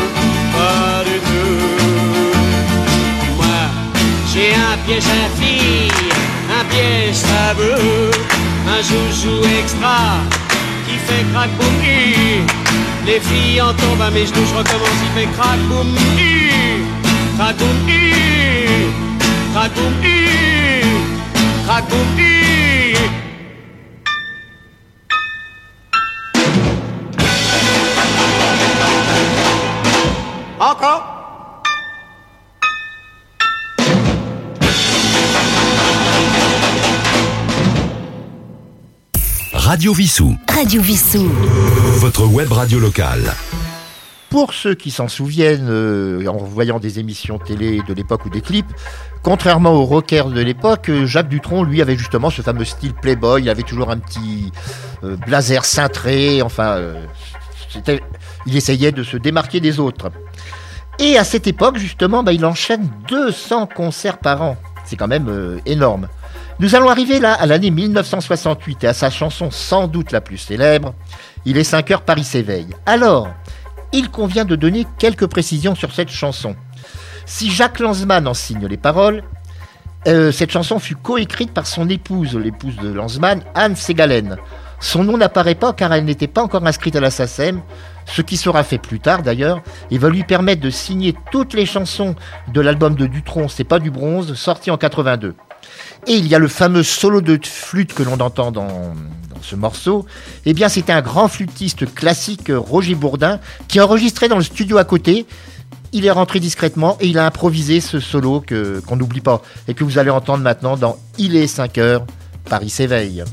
pas 0.58 1.06
du 1.06 1.18
tout. 1.28 1.62
Moi, 3.38 3.62
j'ai 4.34 4.54
un 4.54 4.78
piège 4.86 5.06
à 5.06 5.30
fille, 5.40 6.07
un 8.68 8.82
joujou 8.82 9.44
extra 9.60 9.98
qui 10.88 10.98
fait 10.98 11.26
crack 11.34 11.50
boum. 11.58 11.76
Les 13.06 13.20
filles 13.20 13.62
en 13.62 13.74
tombent 13.74 14.02
à 14.02 14.12
mes 14.12 14.26
genoux, 14.26 14.46
je 14.50 14.56
recommence, 14.56 15.00
il 15.04 15.12
fait 15.20 15.30
crack 15.38 15.60
boum 15.70 15.88
hi, 16.18 16.52
crack 17.38 17.56
boum 17.58 17.78
boum 19.54 19.76
boum. 19.76 19.94
Encore? 30.60 31.17
Radio 39.68 39.92
Vissou. 39.92 40.34
Radio 40.48 40.82
Vissou. 40.82 41.28
Votre 42.00 42.26
web 42.26 42.50
radio 42.54 42.80
locale. 42.80 43.34
Pour 44.30 44.54
ceux 44.54 44.76
qui 44.76 44.92
s'en 44.92 45.10
souviennent, 45.10 45.68
euh, 45.70 46.26
en 46.28 46.38
voyant 46.38 46.80
des 46.80 47.00
émissions 47.00 47.38
télé 47.38 47.82
de 47.86 47.94
l'époque 47.94 48.26
ou 48.26 48.30
des 48.30 48.40
clips, 48.40 48.72
contrairement 49.24 49.74
aux 49.74 49.84
rockers 49.84 50.30
de 50.30 50.40
l'époque, 50.40 50.88
euh, 50.88 51.06
Jacques 51.06 51.28
Dutronc, 51.28 51.64
lui, 51.66 51.82
avait 51.82 51.98
justement 51.98 52.30
ce 52.30 52.42
fameux 52.42 52.64
style 52.64 52.94
playboy. 52.94 53.42
Il 53.42 53.50
avait 53.50 53.64
toujours 53.64 53.90
un 53.90 53.98
petit 53.98 54.54
euh, 55.04 55.18
blazer 55.28 55.66
cintré. 55.66 56.42
Enfin, 56.42 56.78
euh, 56.78 57.04
c'était- 57.70 58.00
il 58.46 58.56
essayait 58.56 58.94
de 58.94 59.04
se 59.04 59.18
démarquer 59.18 59.60
des 59.60 59.82
autres. 59.82 60.12
Et 60.98 61.18
à 61.18 61.26
cette 61.26 61.46
époque, 61.46 61.76
justement, 61.78 62.24
bah, 62.24 62.32
il 62.32 62.46
enchaîne 62.46 62.90
200 63.10 63.68
concerts 63.76 64.20
par 64.20 64.42
an. 64.44 64.56
C'est 64.86 64.96
quand 64.96 65.10
même 65.10 65.28
euh, 65.28 65.60
énorme. 65.66 66.08
Nous 66.60 66.74
allons 66.74 66.90
arriver 66.90 67.20
là 67.20 67.34
à 67.34 67.46
l'année 67.46 67.70
1968 67.70 68.84
et 68.84 68.88
à 68.88 68.94
sa 68.96 69.12
chanson 69.12 69.52
sans 69.52 69.88
doute 69.88 70.12
la 70.12 70.22
plus 70.22 70.40
célèbre, 70.40 70.96
Il 71.46 71.58
est 71.58 71.64
5 71.64 71.92
heures, 71.92 72.02
Paris 72.02 72.24
s'éveille. 72.24 72.70
Alors, 72.88 73.30
il 73.94 74.10
convient 74.10 74.44
de 74.44 74.56
donner 74.56 74.88
quelques 74.98 75.28
précisions 75.28 75.76
sur 75.76 75.94
cette 75.94 76.10
chanson. 76.10 76.56
Si 77.28 77.52
Jacques 77.52 77.80
Lanzmann 77.80 78.28
en 78.28 78.34
signe 78.34 78.66
les 78.66 78.78
paroles, 78.78 79.24
euh, 80.08 80.32
cette 80.32 80.50
chanson 80.50 80.80
fut 80.80 80.96
coécrite 80.96 81.54
par 81.54 81.68
son 81.68 81.90
épouse, 81.90 82.36
l'épouse 82.36 82.76
de 82.78 82.92
Lanzmann, 82.92 83.44
Anne 83.54 83.76
Ségalen. 83.76 84.38
Son 84.80 85.04
nom 85.04 85.18
n'apparaît 85.18 85.56
pas 85.56 85.74
car 85.74 85.94
elle 85.94 86.06
n'était 86.06 86.28
pas 86.28 86.42
encore 86.42 86.66
inscrite 86.66 86.96
à 86.96 87.02
la 87.02 87.12
SACEM, 87.12 87.62
ce 88.06 88.24
qui 88.24 88.36
sera 88.36 88.64
fait 88.64 88.78
plus 88.80 89.00
tard 89.00 89.22
d'ailleurs, 89.22 89.62
et 89.92 90.00
va 90.00 90.10
lui 90.10 90.24
permettre 90.24 90.62
de 90.62 90.72
signer 90.72 91.16
toutes 91.32 91.54
les 91.54 91.68
chansons 91.68 92.16
de 92.52 92.62
l'album 92.62 92.96
de 92.96 93.06
Dutronc, 93.06 93.48
C'est 93.48 93.64
pas 93.64 93.80
du 93.80 93.92
bronze, 93.92 94.34
sorti 94.34 94.72
en 94.72 94.78
82. 94.78 95.36
Et 96.06 96.14
il 96.14 96.28
y 96.28 96.36
a 96.36 96.40
le 96.40 96.48
fameux 96.48 96.84
solo 96.84 97.22
de 97.22 97.40
flûte 97.44 97.94
que 97.94 98.04
l'on 98.04 98.20
entend 98.20 98.52
dans, 98.52 98.94
ce 99.42 99.56
morceau. 99.56 100.06
Eh 100.46 100.54
bien, 100.54 100.68
c'était 100.68 100.94
un 100.94 101.02
grand 101.02 101.28
flûtiste 101.28 101.94
classique, 101.94 102.52
Roger 102.54 102.96
Bourdin, 102.96 103.40
qui 103.68 103.80
enregistrait 103.80 104.28
dans 104.28 104.38
le 104.38 104.44
studio 104.44 104.78
à 104.78 104.84
côté. 104.84 105.26
Il 105.94 106.06
est 106.06 106.12
rentré 106.12 106.40
discrètement 106.40 106.98
et 107.00 107.08
il 107.08 107.18
a 107.18 107.26
improvisé 107.26 107.80
ce 107.80 108.00
solo 108.00 108.44
qu'on 108.48 108.96
n'oublie 108.96 109.22
pas 109.22 109.42
et 109.68 109.74
que 109.74 109.84
vous 109.84 109.98
allez 109.98 110.10
entendre 110.10 110.44
maintenant 110.44 110.76
dans 110.76 110.98
Il 111.18 111.36
est 111.36 111.48
5 111.48 111.78
heures, 111.78 112.06
Paris 112.50 112.70
s'éveille. 112.70 113.24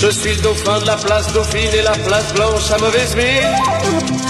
Je 0.00 0.08
suis 0.08 0.34
le 0.34 0.42
dauphin 0.42 0.80
de 0.80 0.86
la 0.86 0.96
place 0.96 1.30
Dauphine 1.34 1.74
et 1.74 1.82
la 1.82 1.92
place 1.92 2.32
Blanche 2.32 2.70
à 2.70 2.78
mauvaise 2.78 3.14
mine. 3.16 4.29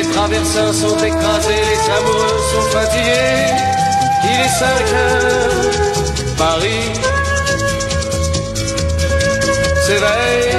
Les 0.00 0.06
traversins 0.06 0.72
sont 0.72 0.96
écrasés, 0.96 1.62
les 1.72 1.90
amoureux 1.92 2.40
sont 2.52 2.66
fatigués. 2.70 3.52
Il 4.24 4.40
est 4.40 4.48
5 4.48 4.64
heures, 4.94 5.50
Paris 6.38 6.88
s'éveille. 9.84 10.52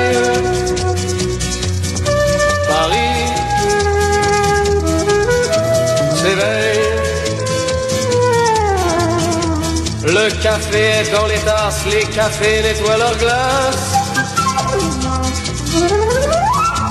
Paris 2.70 3.18
s'éveille. 6.22 6.86
Le 10.04 10.44
café 10.44 10.82
est 11.00 11.12
dans 11.12 11.26
les 11.26 11.40
tasses, 11.40 11.86
les 11.90 12.06
cafés 12.16 12.62
nettoient 12.62 12.98
leurs 12.98 13.18
glaces. 13.18 14.01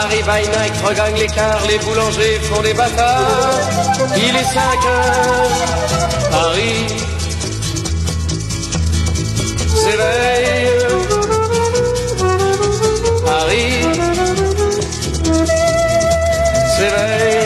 Paris 0.00 0.22
by 0.22 0.40
night 0.48 0.74
regagne 0.82 1.14
l'écart, 1.14 1.60
les 1.68 1.78
boulangers 1.78 2.40
font 2.48 2.62
des 2.62 2.72
bâtards. 2.72 3.60
Il 4.16 4.34
est 4.34 4.44
5 4.44 4.58
heures, 4.86 5.50
Paris 6.30 6.86
s'éveille. 9.82 10.70
Paris 13.26 13.82
s'éveille. 16.76 17.40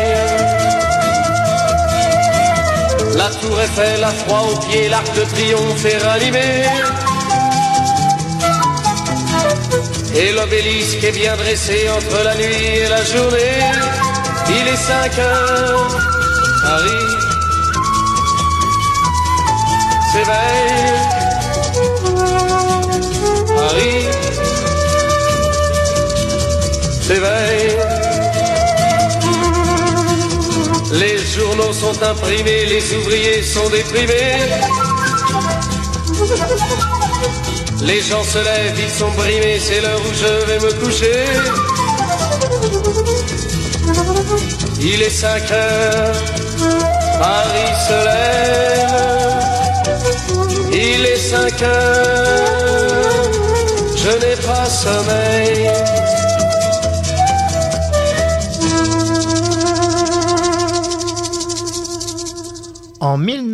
La 3.16 3.30
tour 3.40 3.60
Eiffel 3.62 4.04
a 4.04 4.12
froid 4.12 4.42
aux 4.52 4.58
pieds, 4.68 4.88
l'arc 4.90 5.12
de 5.16 5.24
triomphe 5.24 5.84
est 5.84 5.98
ranimé. 6.06 7.03
Et 10.16 10.32
l'obélisque 10.32 11.02
est 11.02 11.12
bien 11.12 11.36
dressé 11.36 11.88
entre 11.90 12.24
la 12.24 12.34
nuit 12.36 12.66
et 12.84 12.88
la 12.88 13.04
journée. 13.04 13.60
Il 14.48 14.68
est 14.68 14.76
5 14.76 15.18
heures, 15.18 15.98
Paris 16.62 17.24
s'éveille. 20.12 21.14
Paris 23.56 24.04
s'éveille. 27.02 27.76
Les 30.92 31.18
journaux 31.18 31.72
sont 31.72 32.02
imprimés, 32.02 32.66
les 32.66 32.94
ouvriers 32.94 33.42
sont 33.42 33.68
déprimés. 33.68 34.38
Les 37.86 38.00
gens 38.00 38.24
se 38.24 38.38
lèvent, 38.38 38.78
ils 38.78 38.90
sont 38.90 39.10
brimés, 39.10 39.58
c'est 39.60 39.80
l'heure 39.82 40.00
où 40.00 40.12
je 40.14 40.32
vais 40.46 40.58
me 40.58 40.72
coucher. 40.82 41.24
Il 44.80 45.02
est 45.02 45.10
5 45.10 45.50
heures, 45.50 46.14
Paris 47.18 47.74
se 47.88 47.98
lève. 48.08 49.44
Il 50.72 51.04
est 51.04 51.16
5 51.16 51.62
heures, 51.62 53.30
je 53.96 54.10
n'ai 54.22 54.36
pas 54.46 54.66
sommeil. 54.66 55.73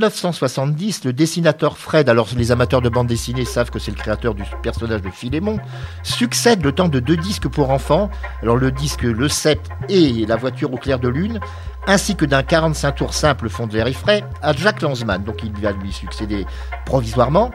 1970, 0.00 1.04
le 1.04 1.12
dessinateur 1.12 1.76
Fred, 1.76 2.08
alors 2.08 2.28
les 2.34 2.52
amateurs 2.52 2.80
de 2.80 2.88
bande 2.88 3.06
dessinée 3.06 3.44
savent 3.44 3.70
que 3.70 3.78
c'est 3.78 3.90
le 3.90 3.98
créateur 3.98 4.34
du 4.34 4.44
personnage 4.62 5.02
de 5.02 5.10
Philémon, 5.10 5.58
succède 6.02 6.64
le 6.64 6.72
temps 6.72 6.88
de 6.88 7.00
deux 7.00 7.18
disques 7.18 7.48
pour 7.48 7.68
enfants, 7.68 8.08
alors 8.40 8.56
le 8.56 8.70
disque 8.70 9.02
Le 9.02 9.28
7 9.28 9.60
et 9.90 10.24
La 10.24 10.36
voiture 10.36 10.72
au 10.72 10.78
clair 10.78 11.00
de 11.00 11.08
lune, 11.08 11.38
ainsi 11.86 12.16
que 12.16 12.24
d'un 12.24 12.42
45 12.42 12.92
tours 12.92 13.12
simple 13.12 13.50
fond 13.50 13.66
de 13.66 13.74
verre 13.74 13.88
à 14.40 14.52
Jack 14.54 14.80
Lanzmann, 14.80 15.22
donc 15.22 15.42
il 15.42 15.52
va 15.60 15.72
lui 15.72 15.92
succéder 15.92 16.46
provisoirement. 16.86 17.50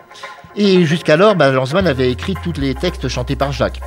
Et 0.57 0.85
jusqu'alors, 0.85 1.35
ben, 1.35 1.51
Lanzmann 1.51 1.85
avait 1.85 2.09
écrit 2.09 2.35
tous 2.41 2.53
les 2.59 2.75
textes 2.75 3.09
chantés 3.09 3.35
par 3.35 3.51
Jacques. 3.51 3.81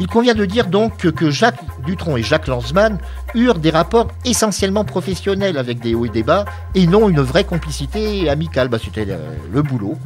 Il 0.00 0.08
convient 0.08 0.34
de 0.34 0.44
dire 0.44 0.66
donc 0.66 0.96
que, 0.96 1.08
que 1.08 1.30
Jacques 1.30 1.60
Dutronc 1.84 2.16
et 2.16 2.22
Jacques 2.22 2.48
Lanzmann 2.48 2.98
eurent 3.34 3.58
des 3.58 3.70
rapports 3.70 4.08
essentiellement 4.24 4.84
professionnels 4.84 5.58
avec 5.58 5.78
des 5.78 5.94
hauts 5.94 6.06
et 6.06 6.08
des 6.08 6.24
bas, 6.24 6.44
et 6.74 6.86
non 6.88 7.08
une 7.08 7.20
vraie 7.20 7.44
complicité 7.44 8.28
amicale. 8.28 8.68
Bah, 8.68 8.78
C'était 8.82 9.04
le, 9.04 9.16
le 9.52 9.62
boulot. 9.62 9.96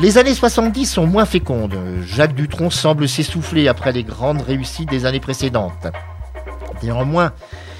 Les 0.00 0.18
années 0.18 0.34
70 0.34 0.86
sont 0.86 1.06
moins 1.06 1.24
fécondes. 1.24 1.76
Jacques 2.04 2.34
Dutronc 2.34 2.70
semble 2.70 3.08
s'essouffler 3.08 3.68
après 3.68 3.92
les 3.92 4.02
grandes 4.02 4.42
réussites 4.42 4.90
des 4.90 5.06
années 5.06 5.20
précédentes. 5.20 5.86
Néanmoins, 6.82 7.32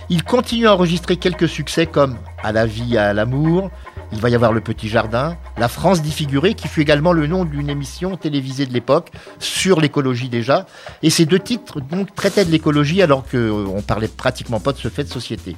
il 0.09 0.23
continue 0.23 0.69
à 0.69 0.75
enregistrer 0.75 1.17
quelques 1.17 1.49
succès 1.49 1.87
comme 1.87 2.17
À 2.43 2.53
la 2.53 2.67
vie, 2.67 2.97
à 2.97 3.13
l'amour, 3.13 3.71
il 4.13 4.21
va 4.21 4.31
y 4.31 4.35
avoir 4.35 4.53
Le 4.53 4.61
Petit 4.61 4.89
Jardin, 4.89 5.37
La 5.59 5.69
France 5.69 6.03
défigurée, 6.03 6.55
qui 6.55 6.69
fut 6.69 6.81
également 6.81 7.13
le 7.13 7.27
nom 7.27 7.45
d'une 7.45 7.71
émission 7.71 8.17
télévisée 8.17 8.67
de 8.67 8.73
l'époque, 8.73 9.11
sur 9.39 9.81
l'écologie 9.81 10.29
déjà. 10.29 10.67
Et 11.03 11.11
ces 11.11 11.27
deux 11.27 11.39
titres 11.39 11.81
donc 11.81 12.15
traitaient 12.15 12.45
de 12.45 12.51
l'écologie 12.51 13.03
alors 13.03 13.25
qu'on 13.29 13.83
parlait 13.87 14.09
pratiquement 14.09 14.61
pas 14.61 14.73
de 14.73 14.79
ce 14.79 14.89
fait 14.89 15.05
de 15.05 15.11
société. 15.11 15.57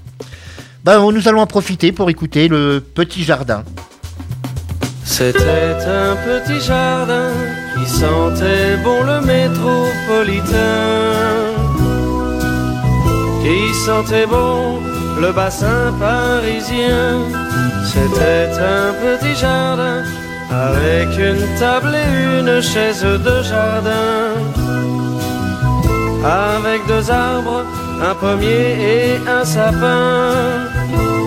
Ben, 0.85 1.01
nous 1.11 1.29
allons 1.29 1.41
en 1.41 1.47
profiter 1.47 1.93
pour 1.93 2.09
écouter 2.11 2.49
Le 2.49 2.81
Petit 2.81 3.23
Jardin. 3.23 3.65
C'était 5.05 5.39
un 5.39 6.15
petit 6.17 6.61
jardin 6.61 7.33
qui 7.75 7.91
sentait 7.91 8.77
bon 8.85 9.03
le 9.03 9.21
métropolitain, 9.23 10.55
qui 13.43 13.75
sentait 13.75 14.27
bon 14.27 14.88
le 15.21 15.33
bassin 15.33 15.93
parisien. 15.99 17.19
C'était 17.85 18.51
un 18.77 18.93
petit 19.03 19.35
jardin 19.35 20.03
avec 20.51 21.09
une 21.19 21.45
table 21.59 21.95
et 21.95 22.41
une 22.41 22.63
chaise 22.63 23.03
de 23.03 23.43
jardin, 23.43 24.33
avec 26.25 26.87
deux 26.87 27.11
arbres, 27.11 27.65
un 28.09 28.15
pommier 28.15 28.67
et 28.95 29.29
un 29.29 29.45
sapin. 29.45 30.33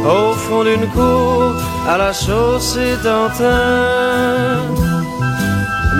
Au 0.04 0.34
fond 0.34 0.63
d'une 0.63 0.88
cour, 0.89 1.54
à 1.88 1.97
la 1.97 2.12
chaussée 2.12 2.95
d'Antin. 3.04 4.58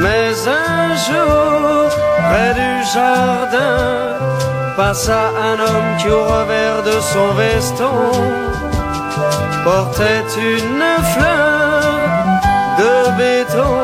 Mais 0.01 0.34
un 0.47 0.95
jour, 1.08 1.91
près 2.27 2.54
du 2.56 2.71
jardin, 2.93 4.17
passa 4.77 5.31
un 5.49 5.60
homme 5.60 5.97
qui 5.99 6.10
au 6.10 6.23
revers 6.23 6.84
de 6.84 6.99
son 7.12 7.34
veston 7.36 7.97
portait 9.63 10.25
une 10.38 10.84
fleur 11.13 11.81
de 12.79 12.93
béton. 13.17 13.75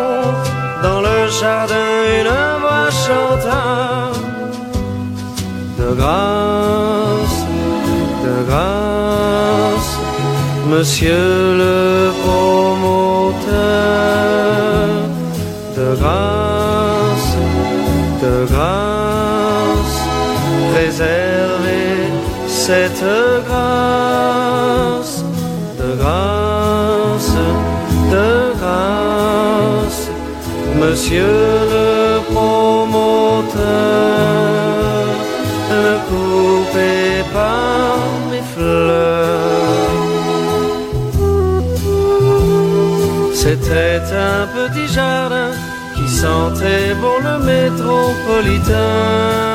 Dans 0.84 1.02
le 1.02 1.28
jardin, 1.42 1.90
une 2.20 2.34
voix 2.62 2.90
chanta 2.92 4.12
de 5.80 5.90
grâce, 5.96 7.38
de 8.26 8.36
grâce, 8.50 9.92
monsieur 10.70 11.56
le 11.64 12.12
promoteur, 12.24 13.48
de 15.78 15.88
grâce, 15.96 16.47
préservez 20.98 22.10
cette 22.48 23.04
grâce, 23.48 25.24
de 25.80 25.90
grâce, 25.96 27.34
de 28.12 28.30
grâce. 28.60 30.04
Monsieur 30.76 31.40
le 31.74 32.20
promoteur, 32.34 33.62
ne 35.72 35.88
coupez 36.10 37.24
pas 37.34 37.98
mes 38.32 38.46
fleurs. 38.56 39.96
C'était 43.34 44.02
un 44.32 44.42
petit 44.58 44.90
jardin 44.92 45.52
qui 45.96 46.08
sentait 46.10 46.90
bon 47.02 47.18
le 47.24 47.36
métropolitain, 47.46 49.47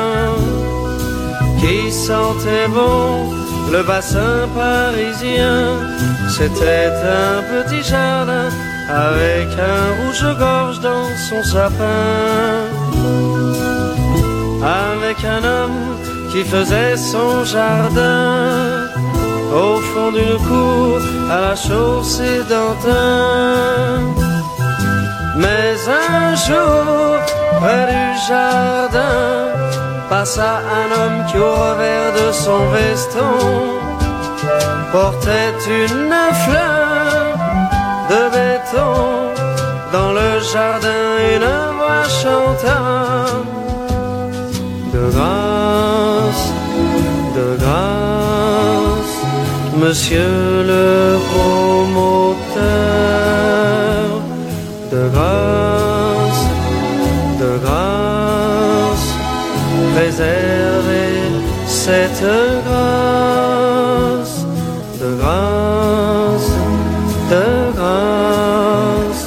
sentait 2.07 2.67
bon 2.67 3.31
le 3.71 3.81
bassin 3.83 4.47
parisien. 4.55 5.59
C'était 6.35 6.91
un 7.25 7.35
petit 7.53 7.83
jardin 7.83 8.49
avec 8.89 9.47
un 9.73 9.85
rouge-gorge 9.99 10.79
dans 10.81 11.09
son 11.27 11.41
sapin, 11.43 12.57
avec 14.87 15.17
un 15.35 15.43
homme 15.53 15.81
qui 16.31 16.43
faisait 16.43 16.97
son 16.97 17.45
jardin 17.45 18.89
au 19.53 19.77
fond 19.89 20.11
d'une 20.11 20.39
cour 20.49 20.99
à 21.31 21.39
la 21.47 21.55
chaussée 21.55 22.41
d'Antin. 22.49 24.01
Mais 25.37 25.75
un 25.87 26.35
jour, 26.47 27.17
près 27.59 27.85
du 27.93 28.05
jardin, 28.27 29.52
passa 30.09 30.51
un 30.79 30.87
homme 30.95 31.19
qui 31.27 31.37
au 31.37 31.53
revers 31.65 32.11
de 32.19 32.27
son 32.31 32.61
veston 32.75 33.35
portait 34.91 35.55
une 35.67 36.15
fleur 36.45 37.37
de 38.11 38.21
béton. 38.35 38.95
Dans 39.91 40.11
le 40.11 40.29
jardin, 40.53 41.03
une 41.35 41.51
voix 41.77 42.07
chanta 42.21 42.81
de 44.93 45.03
grâce, 45.15 46.45
de 47.37 47.47
grâce, 47.63 49.15
monsieur 49.83 50.63
le 50.71 50.85
promoteur, 51.31 52.63
cette 61.85 62.23
grâce, 62.65 64.37
de 65.01 65.09
grâce, 65.21 66.51
de 67.33 67.47
grâce, 67.77 69.25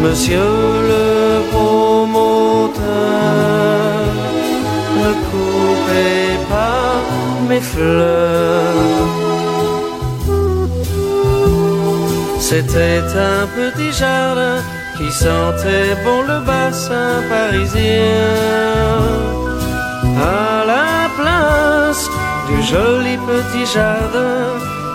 monsieur 0.00 0.52
le 0.90 1.06
promoteur, 1.50 2.80
ne 5.02 5.10
coupez 5.30 6.28
pas 6.48 6.94
mes 7.48 7.64
fleurs. 7.72 8.76
C'était 12.38 13.02
un 13.32 13.42
petit 13.58 13.92
jardin 13.92 14.58
qui 14.96 15.10
sentait 15.10 15.96
bon 16.04 16.20
le 16.22 16.38
bassin 16.46 17.14
parisien. 17.28 18.20
À 20.20 20.59
du 22.48 22.62
joli 22.62 23.16
petit 23.30 23.66
jardin, 23.66 24.44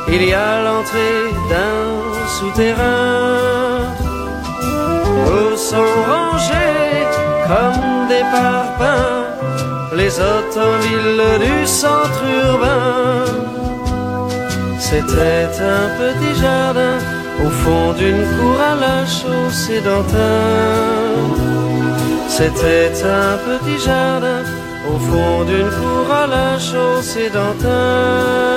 il 0.08 0.24
y 0.24 0.34
a 0.34 0.64
l'entrée 0.64 1.22
d'un 1.50 1.86
souterrain 2.38 3.94
où 5.28 5.58
sont 5.58 5.94
rangés 6.10 7.04
comme 7.48 8.08
des 8.08 8.26
parpaings 8.32 9.26
les 9.96 10.20
automobiles 10.20 11.40
du 11.46 11.66
centre 11.66 12.24
urbain. 12.46 13.26
C'était 14.80 15.50
un 15.78 15.88
petit 16.00 16.42
jardin 16.42 16.98
au 17.46 17.50
fond 17.50 17.94
d'une 17.94 18.24
cour 18.38 18.58
à 18.72 18.76
la 18.76 19.06
chaussée 19.06 19.82
d'Antin. 19.82 21.45
C'était 22.38 22.92
un 23.04 23.38
petit 23.48 23.80
jardin 23.86 24.44
au 24.92 24.98
fond 25.00 25.46
d'une 25.46 25.70
cour 25.70 26.12
à 26.14 26.28
la 26.28 26.60
chaussée 26.60 27.30
d'Antin. 27.30 28.56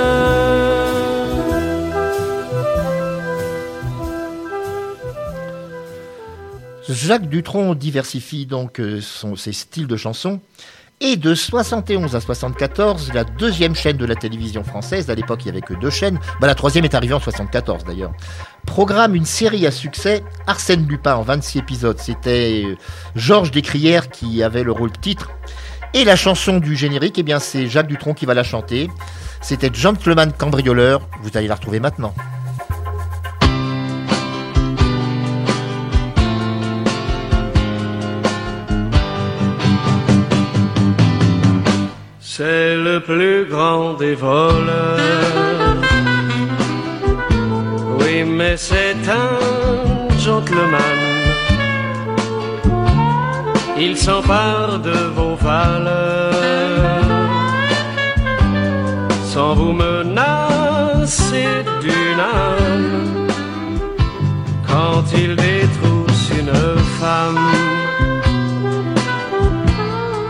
Jacques 6.89 7.29
Dutronc 7.29 7.75
diversifie 7.75 8.47
donc 8.47 8.81
euh, 8.81 9.01
son- 9.01 9.37
ses 9.37 9.53
styles 9.53 9.87
de 9.87 9.97
chansons. 9.97 10.41
Et 11.01 11.17
de 11.17 11.33
71 11.33 12.17
à 12.17 12.21
74, 12.21 13.13
la 13.15 13.23
deuxième 13.23 13.77
chaîne 13.77 13.97
de 13.97 14.05
la 14.05 14.17
télévision 14.17 14.65
française, 14.65 15.09
à 15.11 15.15
l'époque 15.15 15.43
il 15.43 15.45
n'y 15.45 15.51
avait 15.53 15.61
que 15.61 15.75
deux 15.75 15.91
chaînes, 15.91 16.19
bah, 16.41 16.49
la 16.49 16.57
troisième 16.57 16.85
est 16.85 16.95
arrivée 16.95 17.15
en 17.15 17.21
74 17.21 17.85
d'ailleurs, 17.85 18.11
programme 18.67 19.15
une 19.15 19.25
série 19.25 19.65
à 19.65 19.71
succès, 19.71 20.25
Arsène 20.49 20.89
Lupin 20.89 21.15
en 21.15 21.23
26 21.23 21.59
épisodes. 21.59 21.99
C'était 22.01 22.65
euh, 22.67 22.75
Georges 23.15 23.53
Descrières 23.53 24.09
qui 24.11 24.43
avait 24.43 24.65
le 24.65 24.73
rôle 24.73 24.91
titre. 24.91 25.31
Et 25.95 26.05
la 26.05 26.17
chanson 26.17 26.59
du 26.59 26.75
générique, 26.75 27.17
eh 27.19 27.23
bien 27.23 27.39
c'est 27.39 27.69
Jacques 27.69 27.87
Dutronc 27.87 28.15
qui 28.15 28.27
va 28.27 28.35
la 28.35 28.43
chanter. 28.43 28.91
C'était 29.41 29.71
Gentleman 29.73 30.33
Cambrioleur, 30.33 31.09
vous 31.23 31.31
allez 31.37 31.47
la 31.47 31.55
retrouver 31.55 31.79
maintenant. 31.79 32.13
C'est 42.41 42.77
le 42.77 43.01
plus 43.01 43.47
grand 43.47 43.95
des 43.95 44.15
voleurs. 44.15 45.01
Oui, 47.99 48.23
mais 48.23 48.57
c'est 48.57 48.97
un 49.25 50.17
gentleman. 50.21 51.01
Il 53.77 53.97
s'empare 53.97 54.79
de 54.79 54.99
vos 55.17 55.35
valeurs 55.35 56.31
sans 59.25 59.55
vous 59.55 59.73
menacer 59.73 61.51
d'une 61.83 62.21
âme. 62.21 63.27
Quand 64.69 65.03
il 65.13 65.35
détrousse 65.35 66.31
une 66.39 66.55
femme, 67.01 67.51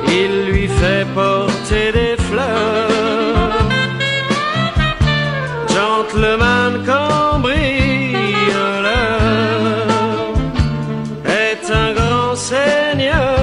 il 0.09 0.47
lui 0.51 0.69
fait 0.69 1.07
porter 1.69 1.93
des 1.93 2.17
fleurs. 2.17 2.89
Gentleman 5.69 6.85
cambrioleur 6.87 7.53
est 11.27 11.71
un 11.71 11.93
grand 11.93 12.35
seigneur. 12.35 13.37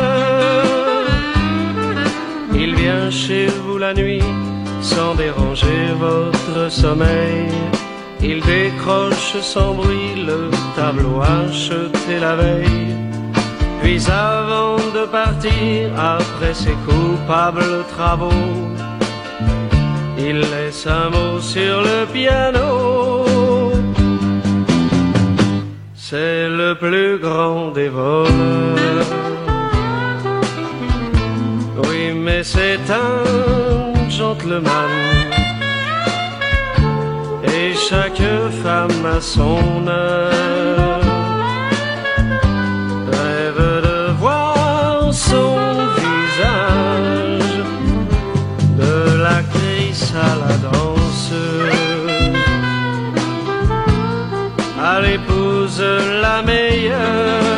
Il 2.53 2.75
vient 2.75 3.09
chez 3.11 3.47
vous 3.47 3.77
la 3.77 3.93
nuit 3.93 4.23
sans 4.81 5.15
déranger 5.15 5.93
votre 5.99 6.71
sommeil. 6.71 7.49
Il 8.21 8.41
décroche 8.41 9.37
sans 9.41 9.73
bruit 9.73 10.15
le 10.25 10.49
tableau 10.75 11.21
acheté 11.21 12.19
la 12.19 12.35
veille. 12.35 13.14
Puis 13.85 14.01
avant 14.09 14.77
de 14.97 15.05
partir, 15.05 15.91
après 15.95 16.55
ses 16.55 16.75
coupables 16.87 17.85
travaux, 17.95 18.49
il 20.17 20.39
laisse 20.39 20.87
un 20.87 21.11
mot 21.11 21.39
sur 21.39 21.83
le 21.89 22.07
piano. 22.11 22.63
C'est 25.93 26.49
le 26.49 26.73
plus 26.73 27.19
grand 27.19 27.69
des 27.69 27.89
voleurs. 27.89 29.11
Oui, 31.83 32.11
mais 32.25 32.41
c'est 32.43 32.85
un 32.89 34.09
gentleman. 34.09 34.93
Et 37.55 37.75
chaque 37.75 38.25
femme 38.63 39.05
a 39.05 39.21
son 39.21 39.87
heure 39.87 41.04
la 55.79 56.41
meilleure, 56.41 57.54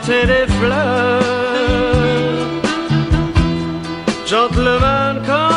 porter 0.00 0.26
des 0.26 0.46
fleurs. 0.58 1.20
Gentleman 4.26 5.20
cambrioleur 5.26 5.49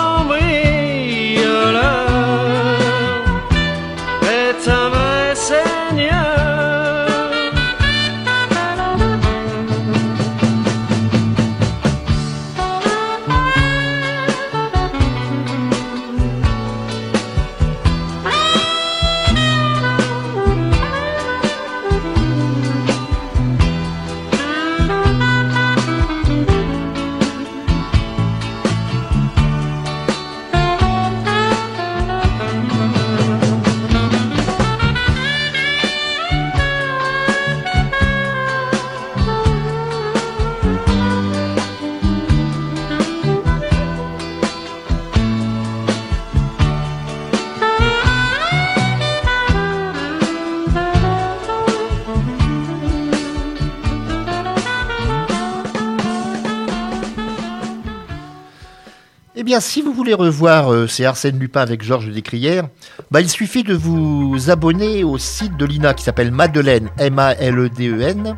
si 59.61 59.81
vous 59.81 59.93
voulez 59.93 60.13
revoir 60.13 60.71
euh, 60.71 60.87
ces 60.87 61.05
Arsène 61.05 61.37
Lupin 61.37 61.61
avec 61.61 61.83
Georges 61.83 62.09
Descrières, 62.09 62.67
bah, 63.11 63.21
il 63.21 63.29
suffit 63.29 63.63
de 63.63 63.73
vous 63.73 64.49
abonner 64.49 65.03
au 65.03 65.17
site 65.17 65.57
de 65.57 65.65
l'INA 65.65 65.93
qui 65.93 66.03
s'appelle 66.03 66.31
Madeleine, 66.31 66.89
M-A-L-E-D-E-N, 66.97 68.35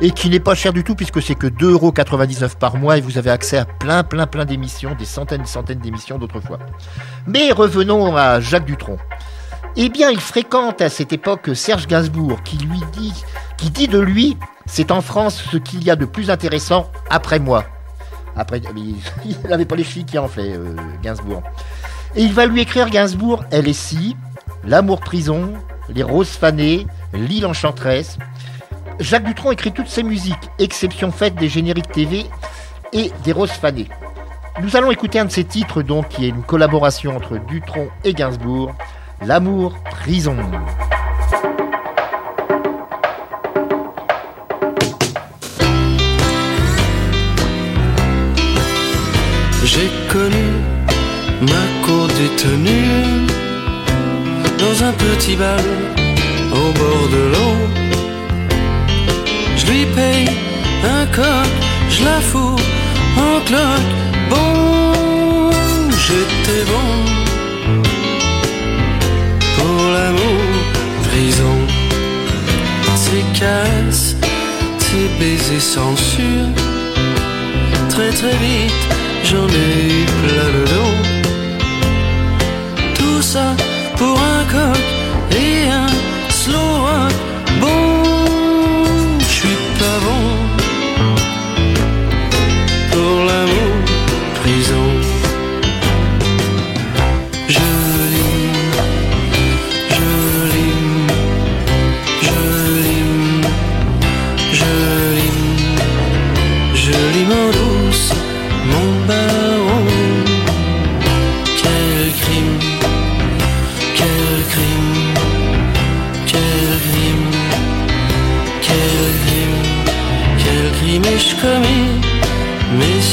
et 0.00 0.10
qui 0.10 0.28
n'est 0.30 0.40
pas 0.40 0.54
cher 0.54 0.72
du 0.72 0.84
tout 0.84 0.94
puisque 0.94 1.22
c'est 1.22 1.34
que 1.34 1.46
2,99€ 1.46 2.56
par 2.56 2.76
mois 2.76 2.98
et 2.98 3.00
vous 3.00 3.18
avez 3.18 3.30
accès 3.30 3.58
à 3.58 3.64
plein, 3.64 4.02
plein, 4.02 4.26
plein 4.26 4.44
d'émissions, 4.44 4.94
des 4.98 5.04
centaines, 5.04 5.46
centaines 5.46 5.78
d'émissions 5.78 6.18
d'autrefois. 6.18 6.58
Mais 7.26 7.52
revenons 7.52 8.16
à 8.16 8.40
Jacques 8.40 8.66
Dutronc. 8.66 8.98
Eh 9.76 9.88
bien, 9.88 10.10
il 10.10 10.20
fréquente 10.20 10.82
à 10.82 10.90
cette 10.90 11.12
époque 11.12 11.50
Serge 11.54 11.86
Gainsbourg 11.86 12.42
qui 12.42 12.58
lui 12.58 12.80
dit, 12.92 13.14
qui 13.56 13.70
dit 13.70 13.88
de 13.88 13.98
lui, 13.98 14.36
c'est 14.66 14.90
en 14.90 15.00
France 15.00 15.42
ce 15.50 15.56
qu'il 15.56 15.82
y 15.84 15.90
a 15.90 15.96
de 15.96 16.04
plus 16.04 16.30
intéressant 16.30 16.90
après 17.10 17.38
moi. 17.38 17.64
Après, 18.36 18.60
il 19.24 19.38
n'avait 19.48 19.64
pas 19.64 19.76
les 19.76 19.84
filles 19.84 20.04
qui 20.04 20.18
en 20.18 20.28
fait, 20.28 20.54
euh, 20.54 20.74
Gainsbourg. 21.02 21.42
Et 22.14 22.22
il 22.22 22.32
va 22.32 22.46
lui 22.46 22.60
écrire 22.60 22.90
Gainsbourg, 22.90 23.44
Elle 23.50 23.68
est 23.68 23.72
si, 23.72 24.16
L'amour 24.64 25.00
prison, 25.00 25.54
Les 25.88 26.02
roses 26.02 26.30
fanées, 26.30 26.86
L'île 27.12 27.46
enchanteresse. 27.46 28.18
Jacques 29.00 29.24
Dutronc 29.24 29.50
écrit 29.50 29.72
toutes 29.72 29.88
ses 29.88 30.02
musiques, 30.02 30.50
exception 30.58 31.10
faite 31.10 31.34
des 31.34 31.48
génériques 31.48 31.90
TV 31.90 32.26
et 32.92 33.10
des 33.24 33.32
roses 33.32 33.50
fanées. 33.50 33.88
Nous 34.60 34.76
allons 34.76 34.90
écouter 34.90 35.18
un 35.18 35.24
de 35.24 35.30
ses 35.30 35.44
titres, 35.44 35.82
donc, 35.82 36.08
qui 36.08 36.26
est 36.26 36.28
une 36.28 36.42
collaboration 36.42 37.16
entre 37.16 37.38
Dutronc 37.38 37.88
et 38.04 38.12
Gainsbourg, 38.12 38.74
L'amour 39.24 39.78
prison. 39.84 40.36
J'ai 49.64 49.90
connu 50.08 50.48
ma 51.40 51.86
co-détenue 51.86 53.26
dans 54.58 54.84
un 54.84 54.92
petit 54.92 55.36
bal 55.36 55.64
au 56.52 56.72
bord 56.78 57.08
de 57.16 57.22
l'eau. 57.32 57.56
Je 59.56 59.66
lui 59.66 59.84
paye 59.86 60.28
un 60.84 61.06
coq, 61.06 61.48
je 61.90 62.04
la 62.04 62.20
fous 62.20 62.56
en 63.16 63.40
cloque. 63.46 63.94
Bon, 64.30 65.50
j'étais 66.04 66.64
bon 66.72 66.90
pour 69.56 69.90
l'amour, 69.94 70.44
prison. 71.08 71.58
Ses 72.96 73.24
caresses, 73.38 74.16
ses 74.78 75.08
baisers 75.18 75.60
censure. 75.60 76.48
Très 77.88 78.10
très 78.10 78.36
vite, 78.44 79.01
j'en 79.24 79.48
ai 79.48 80.06
plein 80.22 80.48
le 80.56 80.64
dos. 80.74 80.94
Tout 82.94 83.22
ça 83.22 83.54
pour 83.96 84.18
un 84.18 84.44
coq 84.44 84.78
et 85.30 85.68
un 85.68 85.86
slow 86.28 86.81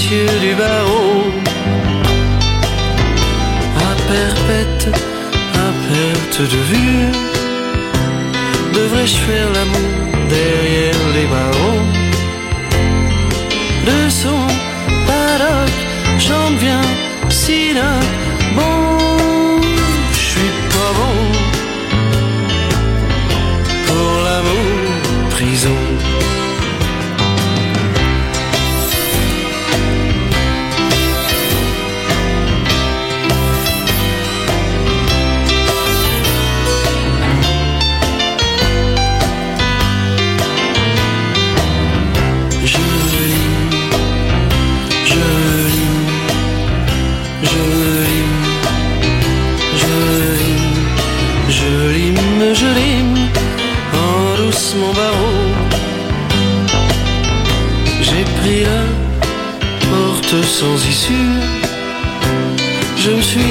du 0.10 0.56
barreau 0.56 1.26
À 3.78 3.94
perpète, 4.12 4.88
à 5.54 5.70
perte 5.88 6.42
de 6.42 6.58
vue, 6.72 7.12
devrais-je 8.74 9.18
faire 9.18 9.50
l'amour 9.54 9.92
derrière 10.30 11.02
les 11.14 11.28
barreaux? 11.36 11.84
De 13.86 14.10
son 14.10 14.42
paddock, 15.06 15.76
j'en 16.18 16.50
deviens 16.56 16.88
cynique. 17.30 17.78
Bon, 18.56 18.89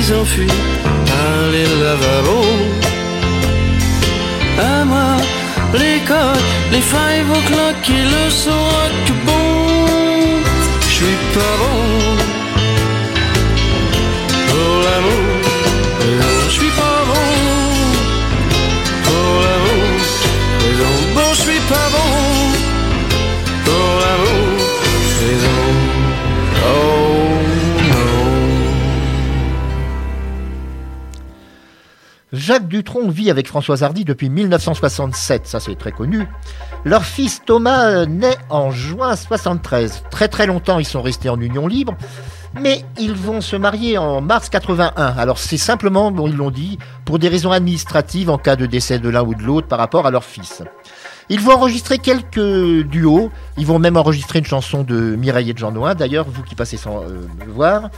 suis 0.08 0.16
enfui 0.16 0.46
par 0.46 1.50
les. 1.52 1.68
À 4.58 4.84
moi, 4.84 5.16
les 5.74 5.98
codes, 6.06 6.44
les 6.72 6.80
five 6.80 7.30
o'clock 7.30 7.90
et 7.90 8.04
le 8.14 8.30
son 8.30 8.50
rock 8.50 9.06
bon. 9.26 10.42
Je 10.80 10.88
suis 10.88 11.18
pas 11.34 11.54
bon 11.60 12.17
Jacques 32.48 32.66
Dutronc 32.66 33.10
vit 33.10 33.30
avec 33.30 33.46
Françoise 33.46 33.82
Hardy 33.82 34.06
depuis 34.06 34.30
1967, 34.30 35.46
ça 35.46 35.60
c'est 35.60 35.74
très 35.74 35.92
connu. 35.92 36.26
Leur 36.86 37.04
fils 37.04 37.42
Thomas 37.44 38.06
naît 38.06 38.38
en 38.48 38.70
juin 38.70 39.16
73. 39.16 40.04
Très 40.10 40.28
très 40.28 40.46
longtemps 40.46 40.78
ils 40.78 40.86
sont 40.86 41.02
restés 41.02 41.28
en 41.28 41.38
union 41.38 41.66
libre, 41.66 41.94
mais 42.58 42.86
ils 42.98 43.12
vont 43.12 43.42
se 43.42 43.54
marier 43.54 43.98
en 43.98 44.22
mars 44.22 44.48
81. 44.48 44.94
Alors 44.96 45.38
c'est 45.38 45.58
simplement, 45.58 46.10
ils 46.26 46.36
l'ont 46.36 46.50
dit, 46.50 46.78
pour 47.04 47.18
des 47.18 47.28
raisons 47.28 47.52
administratives 47.52 48.30
en 48.30 48.38
cas 48.38 48.56
de 48.56 48.64
décès 48.64 48.98
de 48.98 49.10
l'un 49.10 49.24
ou 49.24 49.34
de 49.34 49.42
l'autre 49.42 49.68
par 49.68 49.78
rapport 49.78 50.06
à 50.06 50.10
leur 50.10 50.24
fils. 50.24 50.62
Ils 51.30 51.40
vont 51.40 51.52
enregistrer 51.52 51.98
quelques 51.98 52.86
duos. 52.86 53.30
Ils 53.56 53.66
vont 53.66 53.78
même 53.78 53.96
enregistrer 53.96 54.38
une 54.38 54.46
chanson 54.46 54.82
de 54.82 55.16
Mireille 55.16 55.50
et 55.50 55.52
de 55.52 55.58
Jean 55.58 55.72
Noin. 55.72 55.94
D'ailleurs, 55.94 56.26
vous 56.28 56.42
qui 56.42 56.54
passez 56.54 56.76
sans 56.76 57.02
euh, 57.02 57.26
le 57.44 57.52
voir. 57.52 57.90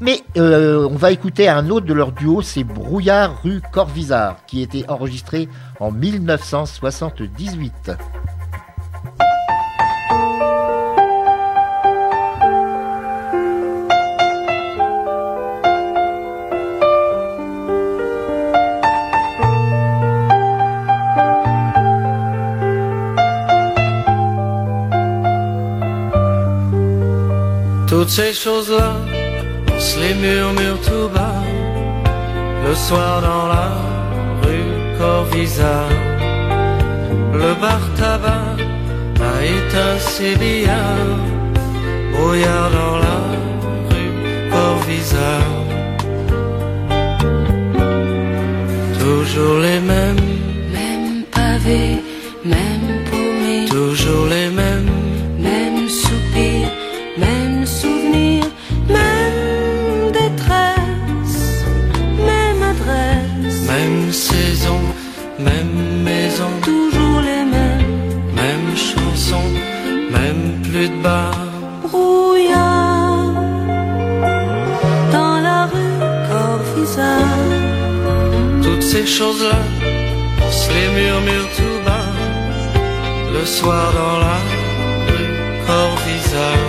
Mais 0.00 0.22
euh, 0.36 0.86
on 0.90 0.96
va 0.96 1.10
écouter 1.10 1.48
un 1.48 1.70
autre 1.70 1.86
de 1.86 1.94
leurs 1.94 2.12
duos, 2.12 2.42
c'est 2.42 2.64
Brouillard 2.64 3.42
rue 3.42 3.62
Corvisart, 3.72 4.44
qui 4.46 4.60
était 4.60 4.84
enregistré 4.88 5.48
en 5.80 5.90
1978. 5.90 7.92
Toutes 28.06 28.14
ces 28.14 28.34
choses-là, 28.34 28.94
on 29.74 29.80
se 29.80 29.98
les 29.98 30.14
murmure 30.14 30.80
tout 30.80 31.08
bas. 31.12 31.42
Le 32.64 32.72
soir 32.72 33.20
dans 33.20 33.48
la 33.48 33.68
rue 34.42 34.96
Corvisart, 34.96 35.90
le 37.34 37.52
bar 37.60 37.80
tabac 37.98 38.54
a 39.30 39.44
éteint 39.44 39.98
ses 39.98 40.36
billards. 40.36 41.18
Brouillard 42.12 42.70
dans 42.70 42.96
la 43.06 43.18
rue 43.90 44.50
Corvisart. 44.52 45.56
Toujours 49.00 49.58
les 49.58 49.80
mêmes, 49.80 50.26
Même 50.72 51.24
pavé, 51.32 51.84
même 52.44 52.88
paumé, 53.10 53.64
toujours 53.68 54.26
les 54.26 54.48
mêmes, 54.50 54.95
bar. 71.06 71.30
brouillards 71.84 73.34
dans 75.16 75.36
la 75.48 75.60
rue 75.72 75.96
Corvisart. 76.28 77.44
Toutes 78.64 78.86
ces 78.92 79.06
choses-là, 79.16 79.58
on 80.46 80.50
se 80.60 80.68
les 80.76 80.88
murmure 80.98 81.48
tout 81.58 81.78
bas. 81.86 82.10
Le 83.36 83.44
soir 83.56 83.86
dans 84.00 84.16
la 84.26 84.38
rue 85.06 85.32
Corvisart. 85.66 86.65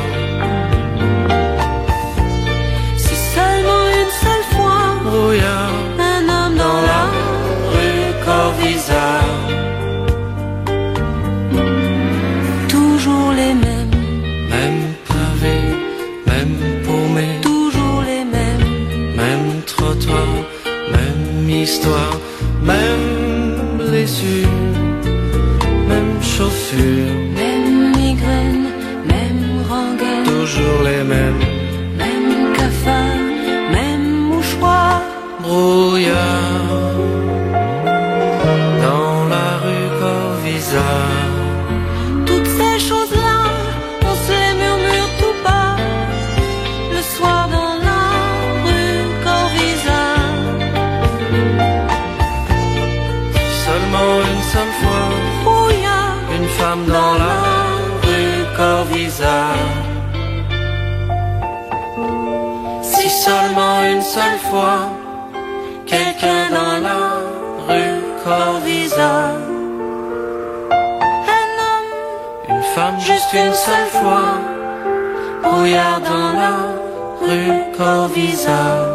Histoire, 21.78 22.20
même 22.64 23.78
blessure, 23.78 24.50
même 25.88 26.14
chaussure. 26.22 27.14
même 27.42 27.92
migraine, 27.96 28.68
même 29.12 29.44
rengaine, 29.70 30.26
Toujours 30.26 30.82
les 30.84 31.04
mêmes 31.04 31.47
Corvisart. 78.18 78.87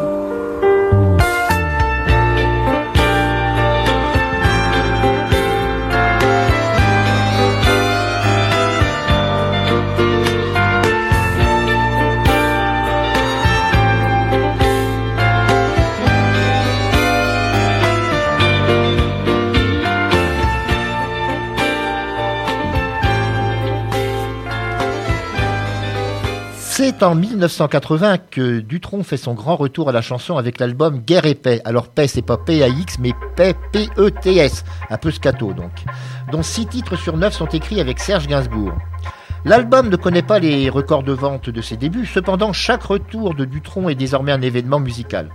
C'est 27.03 27.09
en 27.09 27.17
1980 27.17 28.19
que 28.31 28.61
Dutronc 28.61 29.03
fait 29.03 29.17
son 29.17 29.35
grand 29.35 29.57
retour 29.57 29.89
à 29.89 29.93
la 29.93 30.03
chanson 30.03 30.37
avec 30.37 30.61
l'album 30.61 31.01
Guerre 31.01 31.27
et 31.27 31.35
Paix. 31.35 31.61
Alors 31.65 31.89
Paix, 31.89 32.07
c'est 32.07 32.23
pas 32.23 32.37
P-A-X, 32.37 33.01
mais 33.01 33.11
Paix, 33.35 33.57
P-E-T-S, 33.73 34.65
un 34.89 34.97
peu 34.99 35.11
scato 35.11 35.53
donc. 35.53 35.73
Dont 36.31 36.45
six 36.45 36.67
titres 36.67 36.95
sur 36.95 37.17
neuf 37.17 37.35
sont 37.35 37.49
écrits 37.49 37.81
avec 37.81 37.99
Serge 37.99 38.29
Gainsbourg. 38.29 38.75
L'album 39.45 39.89
ne 39.89 39.97
connaît 39.97 40.23
pas 40.23 40.39
les 40.39 40.71
records 40.71 41.03
de 41.03 41.11
vente 41.11 41.51
de 41.51 41.61
ses 41.61 41.77
débuts, 41.77 42.07
cependant 42.07 42.53
chaque 42.53 42.85
retour 42.85 43.35
de 43.35 43.47
Dutronc 43.47 43.89
est 43.89 43.97
désormais 43.97 44.31
un 44.31 44.41
événement 44.41 44.79
musical. 44.79 45.29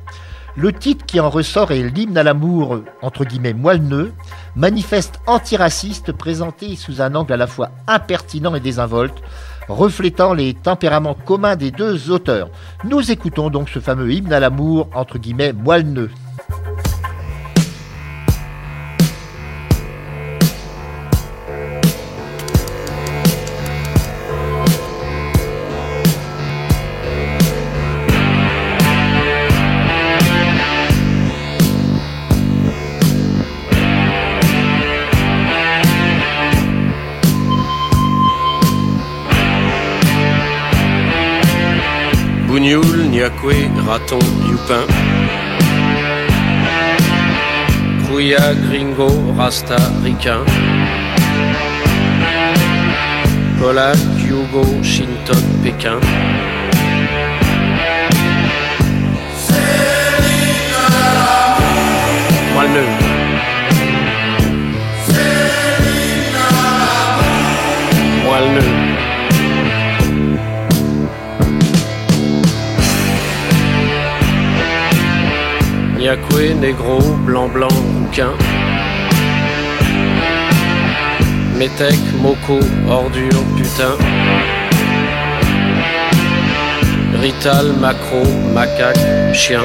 Le 0.56 0.72
titre 0.72 1.06
qui 1.06 1.20
en 1.20 1.30
ressort 1.30 1.74
est 1.74 1.84
l'hymne 1.84 2.18
à 2.18 2.24
l'amour, 2.24 2.80
entre 3.02 3.26
guillemets 3.26 3.54
moelleux, 3.54 4.14
manifeste 4.56 5.20
antiraciste 5.28 6.14
présenté 6.14 6.78
sous 6.78 7.02
un 7.02 7.14
angle 7.14 7.34
à 7.34 7.38
la 7.38 7.46
fois 7.46 7.72
impertinent 7.88 8.56
et 8.56 8.62
désinvolte, 8.62 9.22
reflétant 9.68 10.34
les 10.34 10.54
tempéraments 10.54 11.14
communs 11.14 11.56
des 11.56 11.72
deux 11.72 12.12
auteurs. 12.12 12.50
Nous 12.84 13.12
écoutons 13.12 13.50
donc 13.50 13.70
ce 13.70 13.80
fameux 13.80 14.12
hymne 14.12 14.34
à 14.34 14.40
l'amour, 14.40 14.90
entre 14.94 15.18
guillemets 15.18 15.54
moelleux. 15.54 16.10
Niakwe, 43.48 43.72
Raton, 43.88 44.20
Youpin. 44.50 44.88
Krouya, 48.06 48.44
Gringo, 48.68 49.08
Rasta, 49.38 49.78
Ricain. 50.04 50.44
Polak, 53.60 53.98
Hugo, 54.28 54.64
Shinton, 54.84 55.44
Pékin. 55.64 56.00
Moi 62.54 62.66
le 68.54 68.77
Niakwe, 76.08 76.54
négro, 76.54 77.00
blanc, 77.26 77.50
blanc, 77.50 77.68
rouquin. 77.68 78.32
Métèque, 81.58 81.96
moco, 82.22 82.60
ordure, 82.90 83.44
putain. 83.58 83.98
Rital, 87.22 87.74
macro, 87.82 88.24
macaque, 88.54 88.96
chien. 89.34 89.64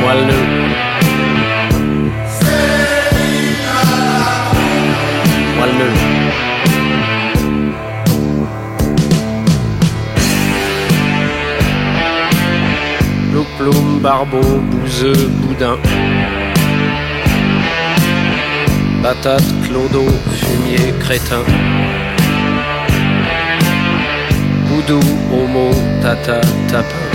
Moelleux. 0.00 0.46
Moelleux. 5.58 6.07
Barbeau, 14.00 14.60
bouseux, 14.70 15.28
boudin. 15.40 15.76
Patate, 19.02 19.42
clodo, 19.64 20.04
fumier, 20.36 20.92
crétin. 21.00 21.42
Boudou, 24.68 25.00
homo, 25.32 25.70
tata, 26.02 26.40
tapin. 26.68 27.08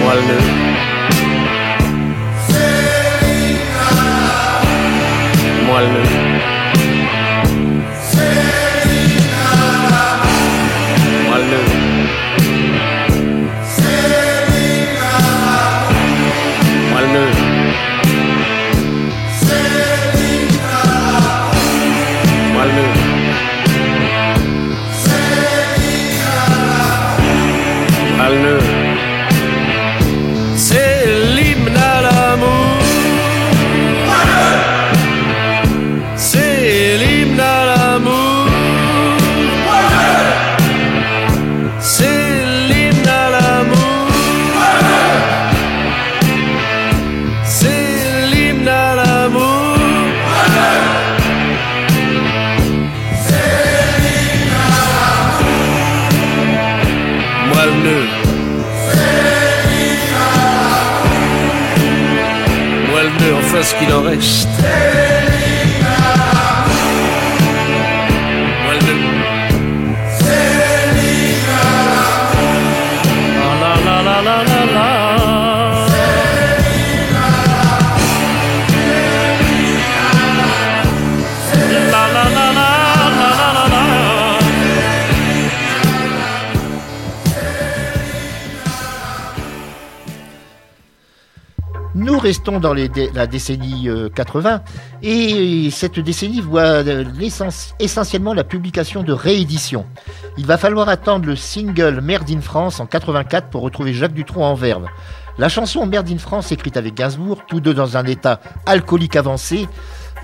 Moelleux. 0.00 0.44
Moelleux. 5.66 6.23
Ce 64.20 64.53
restons 92.24 92.58
dans 92.58 92.72
la 92.72 93.26
décennie 93.26 93.90
euh, 93.90 94.08
80 94.08 94.62
et 95.02 95.68
cette 95.70 96.00
décennie 96.00 96.40
voit 96.40 96.82
euh, 96.82 97.04
essentiellement 97.78 98.32
la 98.32 98.44
publication 98.44 99.02
de 99.02 99.12
rééditions. 99.12 99.84
Il 100.38 100.46
va 100.46 100.56
falloir 100.56 100.88
attendre 100.88 101.26
le 101.26 101.36
single 101.36 102.00
Merde 102.00 102.30
in 102.30 102.40
France 102.40 102.80
en 102.80 102.86
84 102.86 103.50
pour 103.50 103.60
retrouver 103.60 103.92
Jacques 103.92 104.14
Dutronc 104.14 104.42
en 104.42 104.54
verve. 104.54 104.86
La 105.36 105.50
chanson 105.50 105.84
Merde 105.84 106.08
in 106.10 106.16
France, 106.16 106.50
écrite 106.50 106.78
avec 106.78 106.94
Gainsbourg, 106.94 107.42
tous 107.46 107.60
deux 107.60 107.74
dans 107.74 107.98
un 107.98 108.06
état 108.06 108.40
alcoolique 108.64 109.16
avancé, 109.16 109.68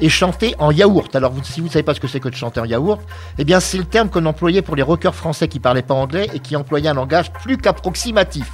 est 0.01 0.09
chantée 0.09 0.55
en 0.59 0.71
yaourt. 0.71 1.15
Alors 1.15 1.35
si 1.43 1.61
vous 1.61 1.67
ne 1.67 1.73
savez 1.73 1.83
pas 1.83 1.93
ce 1.93 2.01
que 2.01 2.09
c'est 2.09 2.21
que 2.21 2.31
de 2.31 2.35
chanter 2.35 2.61
en 2.61 2.65
yaourt, 2.65 3.03
eh 3.37 3.45
bien 3.45 3.61
c'est 3.61 3.77
le 3.77 3.85
terme 3.85 4.09
qu'on 4.09 4.25
employait 4.25 4.63
pour 4.63 4.75
les 4.75 4.83
rockers 4.83 5.15
français 5.15 5.49
qui 5.49 5.61
parlaient 5.61 5.83
pas 5.83 5.93
anglais 5.93 6.31
et 6.33 6.39
qui 6.39 6.57
employaient 6.57 6.89
un 6.89 6.95
langage 6.95 7.31
plus 7.31 7.59
qu'approximatif. 7.59 8.53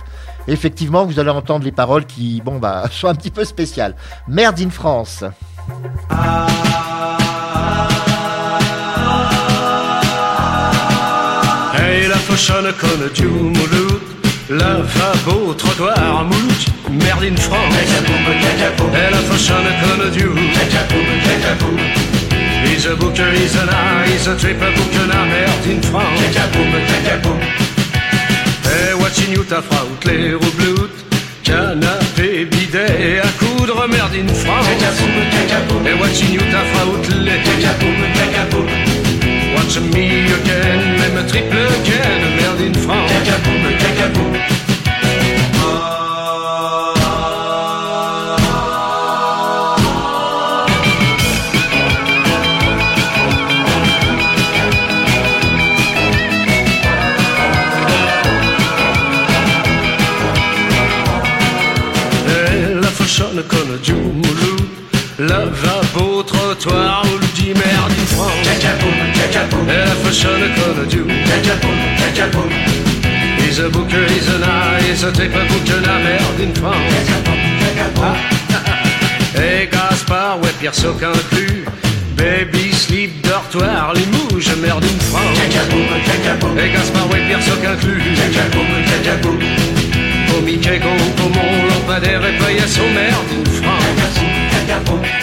Effectivement, 0.48 1.04
vous 1.04 1.18
allez 1.18 1.30
entendre 1.30 1.64
les 1.64 1.72
paroles 1.72 2.06
qui, 2.06 2.40
bon, 2.44 2.58
bah, 2.58 2.84
sont 2.90 3.08
un 3.08 3.14
petit 3.14 3.30
peu 3.30 3.44
spéciales. 3.44 3.94
Merde 4.28 4.60
in 4.60 4.70
France. 4.70 5.24
Hey, 11.78 12.08
la 12.08 12.16
trottoir, 15.56 16.24
merde 16.90 17.24
in 17.24 17.36
France. 17.36 17.74
Hey, 17.74 19.10
la 19.10 19.18
He's 22.64 22.86
a 22.86 22.94
booker, 22.94 23.24
merde 25.26 25.66
in 25.66 25.82
France. 25.82 27.65
Hey, 28.76 28.92
watching 29.00 29.32
you 29.32 29.42
ta 29.42 29.62
fraut, 29.62 30.04
les 30.04 30.34
roublout, 30.34 30.90
canapé, 31.42 32.44
bidet, 32.44 33.20
à 33.20 33.28
coudre, 33.38 33.88
merde 33.88 34.16
in 34.16 34.28
France. 34.28 34.66
Hey, 35.86 35.94
watching 35.98 36.34
you 36.34 36.40
ta 36.52 36.62
fraut, 36.74 37.08
les 37.24 37.40
Watch 39.56 39.80
me 39.80 40.26
again, 40.36 40.80
même 40.98 41.26
triple 41.26 41.56
again, 41.80 42.20
merde 42.36 42.60
in 42.60 42.74
La 70.06 70.12
du 70.84 71.02
He's 73.38 73.58
a 73.58 73.68
booker, 73.68 74.06
he's 74.06 74.28
an 74.28 74.44
eye, 74.44 74.80
he's 74.82 75.02
a 75.02 75.10
tape, 75.10 75.32
booker, 75.32 75.80
merde 75.80 76.40
in 76.40 76.54
France. 76.54 76.76
Gaspard, 79.66 80.38
ouais, 80.42 80.50
Pierre 80.60 80.74
inclus. 81.02 81.64
Baby, 82.16 82.72
slip, 82.72 83.20
dortoir, 83.22 83.94
les 83.94 84.06
mouches, 84.06 84.54
merde 84.62 84.84
in 84.84 85.00
France. 85.10 85.38
Et 86.56 86.70
Gaspard, 86.72 87.10
ouais, 87.10 87.22
Pierre 87.26 87.42
Soc 87.42 87.64
inclus. 87.64 88.02
Au 90.36 90.40
Mickey, 90.40 90.80
lampadaire 91.68 92.24
et 92.24 92.38
paillasson, 92.38 92.88
merde 92.94 93.26
in 93.32 93.44
France. 93.50 95.15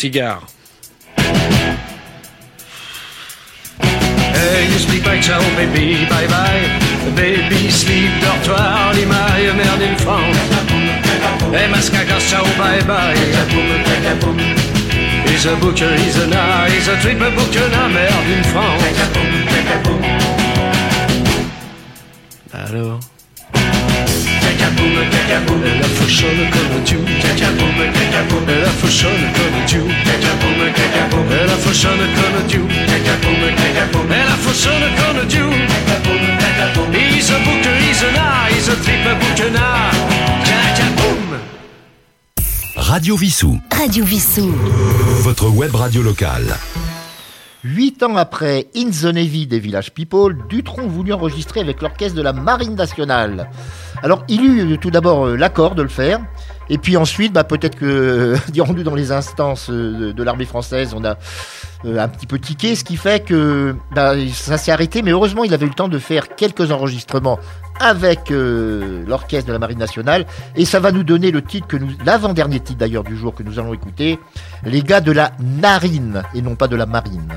Cigare. 0.00 0.40
Hey, 4.32 4.64
you 4.72 4.78
sleep 4.78 5.04
by 5.04 5.20
ciao 5.20 5.42
baby, 5.56 6.06
bye 6.08 6.26
bye. 6.26 6.64
Baby 7.14 7.68
sleep, 7.68 8.08
dortoir, 8.22 8.94
limaille, 8.94 9.52
merde 9.52 9.82
in 9.82 9.96
France. 9.98 10.38
Hey, 11.52 11.68
ciao 12.30 12.44
bye 12.56 12.80
bye. 12.88 13.14
He's 15.28 15.44
a 15.44 15.54
booker, 15.56 15.94
he's 15.94 16.16
a 16.16 16.26
night, 16.28 16.70
he's 16.72 16.88
a 16.88 16.96
triple 17.02 17.30
booker, 17.32 17.68
merde 17.92 18.32
France. 18.44 18.82
Alors, 22.54 23.00
cacaboum, 24.60 24.94
cacaboum, 25.10 25.62
la 25.80 25.88
fauchonne 25.88 26.50
comme 26.52 26.82
Dieu. 26.84 27.00
cacaboum, 27.22 27.78
cacaboum, 27.92 28.46
La 28.46 28.70
fauchonne 28.80 29.26
comme 29.36 29.64
Dieu. 29.66 29.84
cacaboum, 30.04 30.60
cacaboum, 30.76 31.28
La 31.46 31.56
fauchonne 31.56 32.06
comme 32.16 32.46
Dieu. 32.46 32.64
cacaboum, 32.86 33.42
cacaboum, 33.56 34.08
La 34.10 34.36
fauchonne 34.44 34.88
comme 35.00 35.26
Dieu. 35.26 35.48
cacaboum, 35.70 36.24
cacaboum. 36.38 36.94
He's 36.94 37.30
a 37.30 37.38
booker, 37.44 37.74
he's 37.80 38.02
a 38.02 38.12
night, 38.12 38.52
he's 38.54 38.68
a 38.68 38.76
triple 38.76 39.14
booker. 39.20 39.50
Radio 42.76 43.16
Vissou. 43.16 43.58
Radio 43.70 44.04
Vissou. 44.04 44.52
Votre 45.22 45.48
web 45.48 45.74
radio 45.74 46.02
locale. 46.02 46.56
Huit 47.62 48.02
ans 48.02 48.16
après 48.16 48.68
In 48.74 48.88
the 48.88 49.12
Navy 49.12 49.46
des 49.46 49.58
Village 49.58 49.92
People, 49.92 50.34
Dutronc 50.48 50.86
voulut 50.86 51.12
enregistrer 51.12 51.60
avec 51.60 51.82
l'orchestre 51.82 52.16
de 52.16 52.22
la 52.22 52.32
Marine 52.32 52.74
nationale. 52.74 53.50
Alors, 54.02 54.24
il 54.28 54.42
eut 54.42 54.78
tout 54.78 54.90
d'abord 54.90 55.26
euh, 55.26 55.36
l'accord 55.36 55.74
de 55.74 55.82
le 55.82 55.90
faire, 55.90 56.20
et 56.70 56.78
puis 56.78 56.96
ensuite, 56.96 57.34
bah, 57.34 57.44
peut-être 57.44 57.76
que, 57.76 58.34
rendu 58.60 58.82
dans 58.82 58.94
les 58.94 59.12
instances 59.12 59.68
euh, 59.68 60.14
de, 60.14 60.22
l'armée 60.22 60.46
française, 60.46 60.94
on 60.96 61.04
a 61.04 61.18
euh, 61.84 61.98
un 61.98 62.08
petit 62.08 62.26
peu 62.26 62.38
tiqué, 62.38 62.74
ce 62.74 62.82
qui 62.82 62.96
fait 62.96 63.22
que 63.22 63.74
bah, 63.94 64.14
ça 64.32 64.56
s'est 64.56 64.72
arrêté, 64.72 65.02
mais 65.02 65.10
heureusement, 65.10 65.44
il 65.44 65.52
avait 65.52 65.66
eu 65.66 65.70
le 65.70 65.74
temps 65.74 65.88
de 65.88 65.98
faire 65.98 66.34
quelques 66.36 66.70
enregistrements 66.70 67.38
avec 67.80 68.30
euh, 68.30 69.04
l'orchestre 69.06 69.48
de 69.48 69.52
la 69.52 69.58
Marine 69.58 69.78
nationale, 69.78 70.26
et 70.54 70.64
ça 70.64 70.78
va 70.78 70.92
nous 70.92 71.02
donner 71.02 71.30
le 71.30 71.42
titre 71.42 71.66
l'avant-dernier 72.04 72.60
titre 72.60 72.78
d'ailleurs 72.78 73.04
du 73.04 73.16
jour 73.16 73.34
que 73.34 73.42
nous 73.42 73.58
allons 73.58 73.74
écouter, 73.74 74.18
les 74.64 74.82
gars 74.82 75.00
de 75.00 75.12
la 75.12 75.32
narine, 75.40 76.22
et 76.34 76.42
non 76.42 76.54
pas 76.54 76.68
de 76.68 76.76
la 76.76 76.86
marine. 76.86 77.32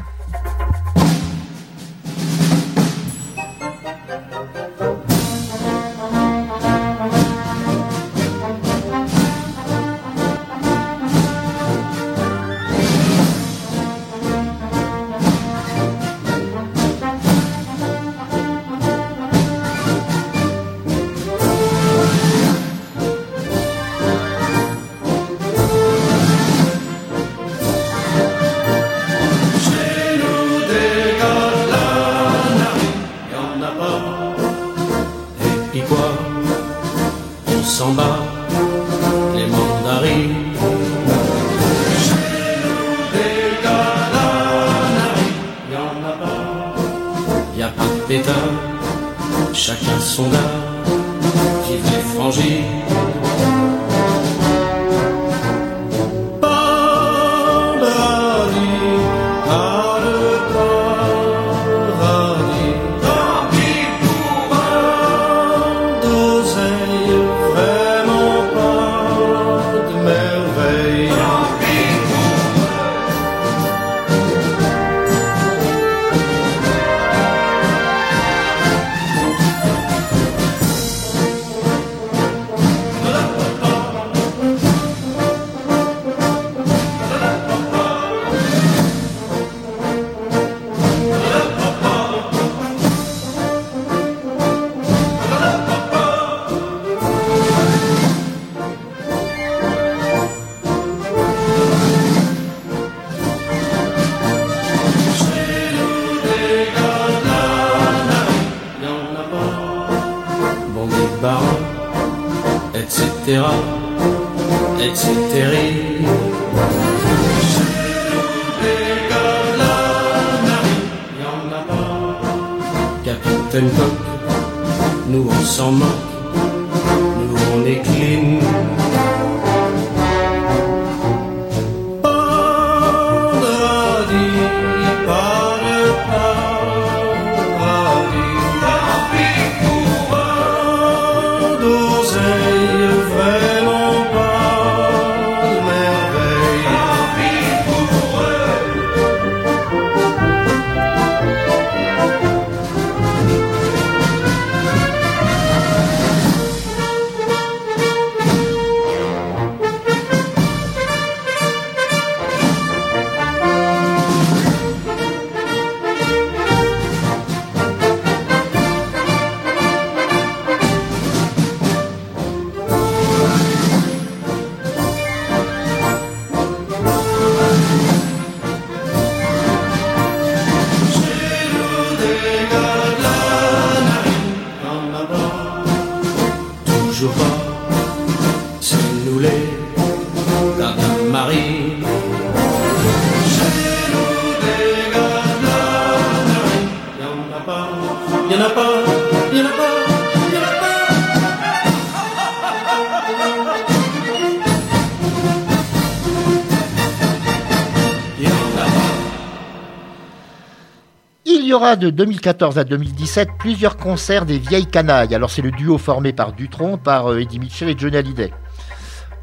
De 211.75 211.89
2014 211.89 212.57
à 212.57 212.63
2017 212.63 213.29
plusieurs 213.37 213.77
concerts 213.77 214.25
des 214.25 214.37
vieilles 214.37 214.65
canailles. 214.65 215.13
Alors 215.15 215.29
c'est 215.29 215.41
le 215.41 215.51
duo 215.51 215.77
formé 215.77 216.13
par 216.13 216.33
Dutron, 216.33 216.77
par 216.77 217.11
euh, 217.11 217.19
Eddie 217.19 217.39
Mitchell 217.39 217.69
et 217.69 217.75
Johnny 217.77 217.97
Hallyday. 217.97 218.31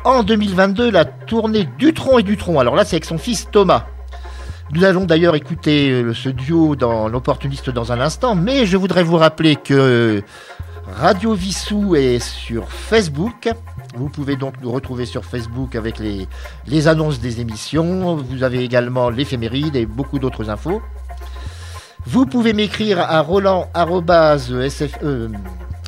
En 0.04 0.22
2022, 0.22 0.90
la 0.90 1.04
tournée 1.04 1.68
Dutron 1.78 2.18
et 2.18 2.22
Dutron. 2.22 2.58
Alors 2.58 2.74
là, 2.74 2.84
c'est 2.84 2.96
avec 2.96 3.04
son 3.04 3.18
fils 3.18 3.48
Thomas. 3.50 3.86
Nous 4.72 4.84
allons 4.84 5.04
d'ailleurs 5.04 5.34
écouter 5.34 5.90
euh, 5.90 6.14
ce 6.14 6.28
duo 6.28 6.76
dans 6.76 7.08
l'opportuniste 7.08 7.70
dans 7.70 7.92
un 7.92 8.00
instant, 8.00 8.34
mais 8.34 8.66
je 8.66 8.76
voudrais 8.76 9.02
vous 9.02 9.16
rappeler 9.16 9.56
que 9.56 10.22
Radio 10.96 11.34
Vissou 11.34 11.96
est 11.96 12.18
sur 12.18 12.70
Facebook. 12.70 13.50
Vous 13.96 14.08
pouvez 14.08 14.36
donc 14.36 14.54
nous 14.62 14.70
retrouver 14.70 15.06
sur 15.06 15.24
Facebook 15.24 15.74
avec 15.76 15.98
les, 15.98 16.28
les 16.66 16.88
annonces 16.88 17.20
des 17.20 17.40
émissions. 17.40 18.16
Vous 18.16 18.42
avez 18.42 18.62
également 18.64 19.10
l'éphéméride 19.10 19.76
et 19.76 19.86
beaucoup 19.86 20.18
d'autres 20.18 20.50
infos. 20.50 20.80
Vous 22.12 22.26
pouvez 22.26 22.54
m'écrire 22.54 22.98
à 22.98 23.20
roland 23.20 23.68
euh, 23.76 25.28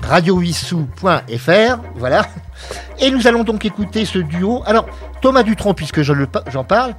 radiowissou.fr, 0.04 1.78
voilà. 1.96 2.26
Et 3.00 3.10
nous 3.10 3.26
allons 3.26 3.42
donc 3.42 3.64
écouter 3.64 4.04
ce 4.04 4.20
duo. 4.20 4.62
Alors, 4.64 4.86
Thomas 5.20 5.42
Dutronc, 5.42 5.74
puisque 5.74 6.02
j'en 6.02 6.62
parle, 6.62 6.94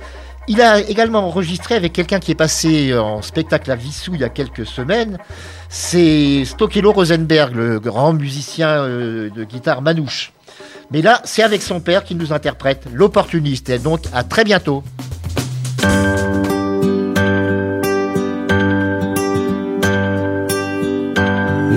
il 0.50 0.62
a 0.62 0.82
également 0.82 1.26
enregistré 1.26 1.76
avec 1.76 1.94
quelqu'un 1.94 2.20
qui 2.20 2.32
est 2.32 2.36
passé 2.36 2.94
en 2.98 3.22
spectacle 3.22 3.72
à 3.72 3.76
Vissou 3.76 4.12
il 4.14 4.20
y 4.20 4.26
a 4.26 4.30
quelques 4.30 4.66
semaines. 4.66 5.18
C'est 5.70 6.44
Stokelo 6.44 6.92
Rosenberg, 6.92 7.56
le 7.56 7.80
grand 7.80 8.12
musicien 8.12 8.68
euh, 8.68 9.30
de 9.30 9.46
guitare 9.46 9.82
manouche. 9.82 10.34
Mais 10.92 11.02
là, 11.02 11.22
c'est 11.24 11.44
avec 11.44 11.62
son 11.62 11.80
père 11.80 12.04
qu'il 12.04 12.18
nous 12.18 12.34
interprète 12.34 12.88
l'opportuniste. 12.92 13.70
Et 13.70 13.80
donc, 13.80 14.02
à 14.14 14.26
très 14.26 14.44
bientôt. 14.44 14.84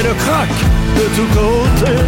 qu'elle 0.00 0.16
craque 0.16 0.64
de 0.96 1.04
tous 1.16 1.28
côtés. 1.34 2.00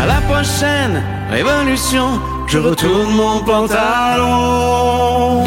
À 0.00 0.04
la 0.06 0.20
prochaine 0.22 1.02
révolution, 1.30 2.18
je 2.46 2.58
retourne 2.58 3.14
mon 3.14 3.40
pantalon. 3.40 5.44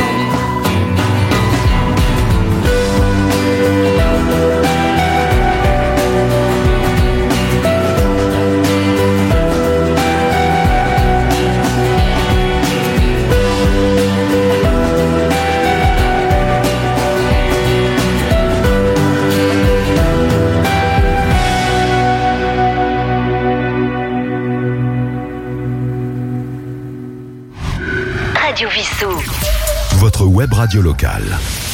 Web 30.36 30.51
radio 30.51 30.81
locale. 30.81 31.64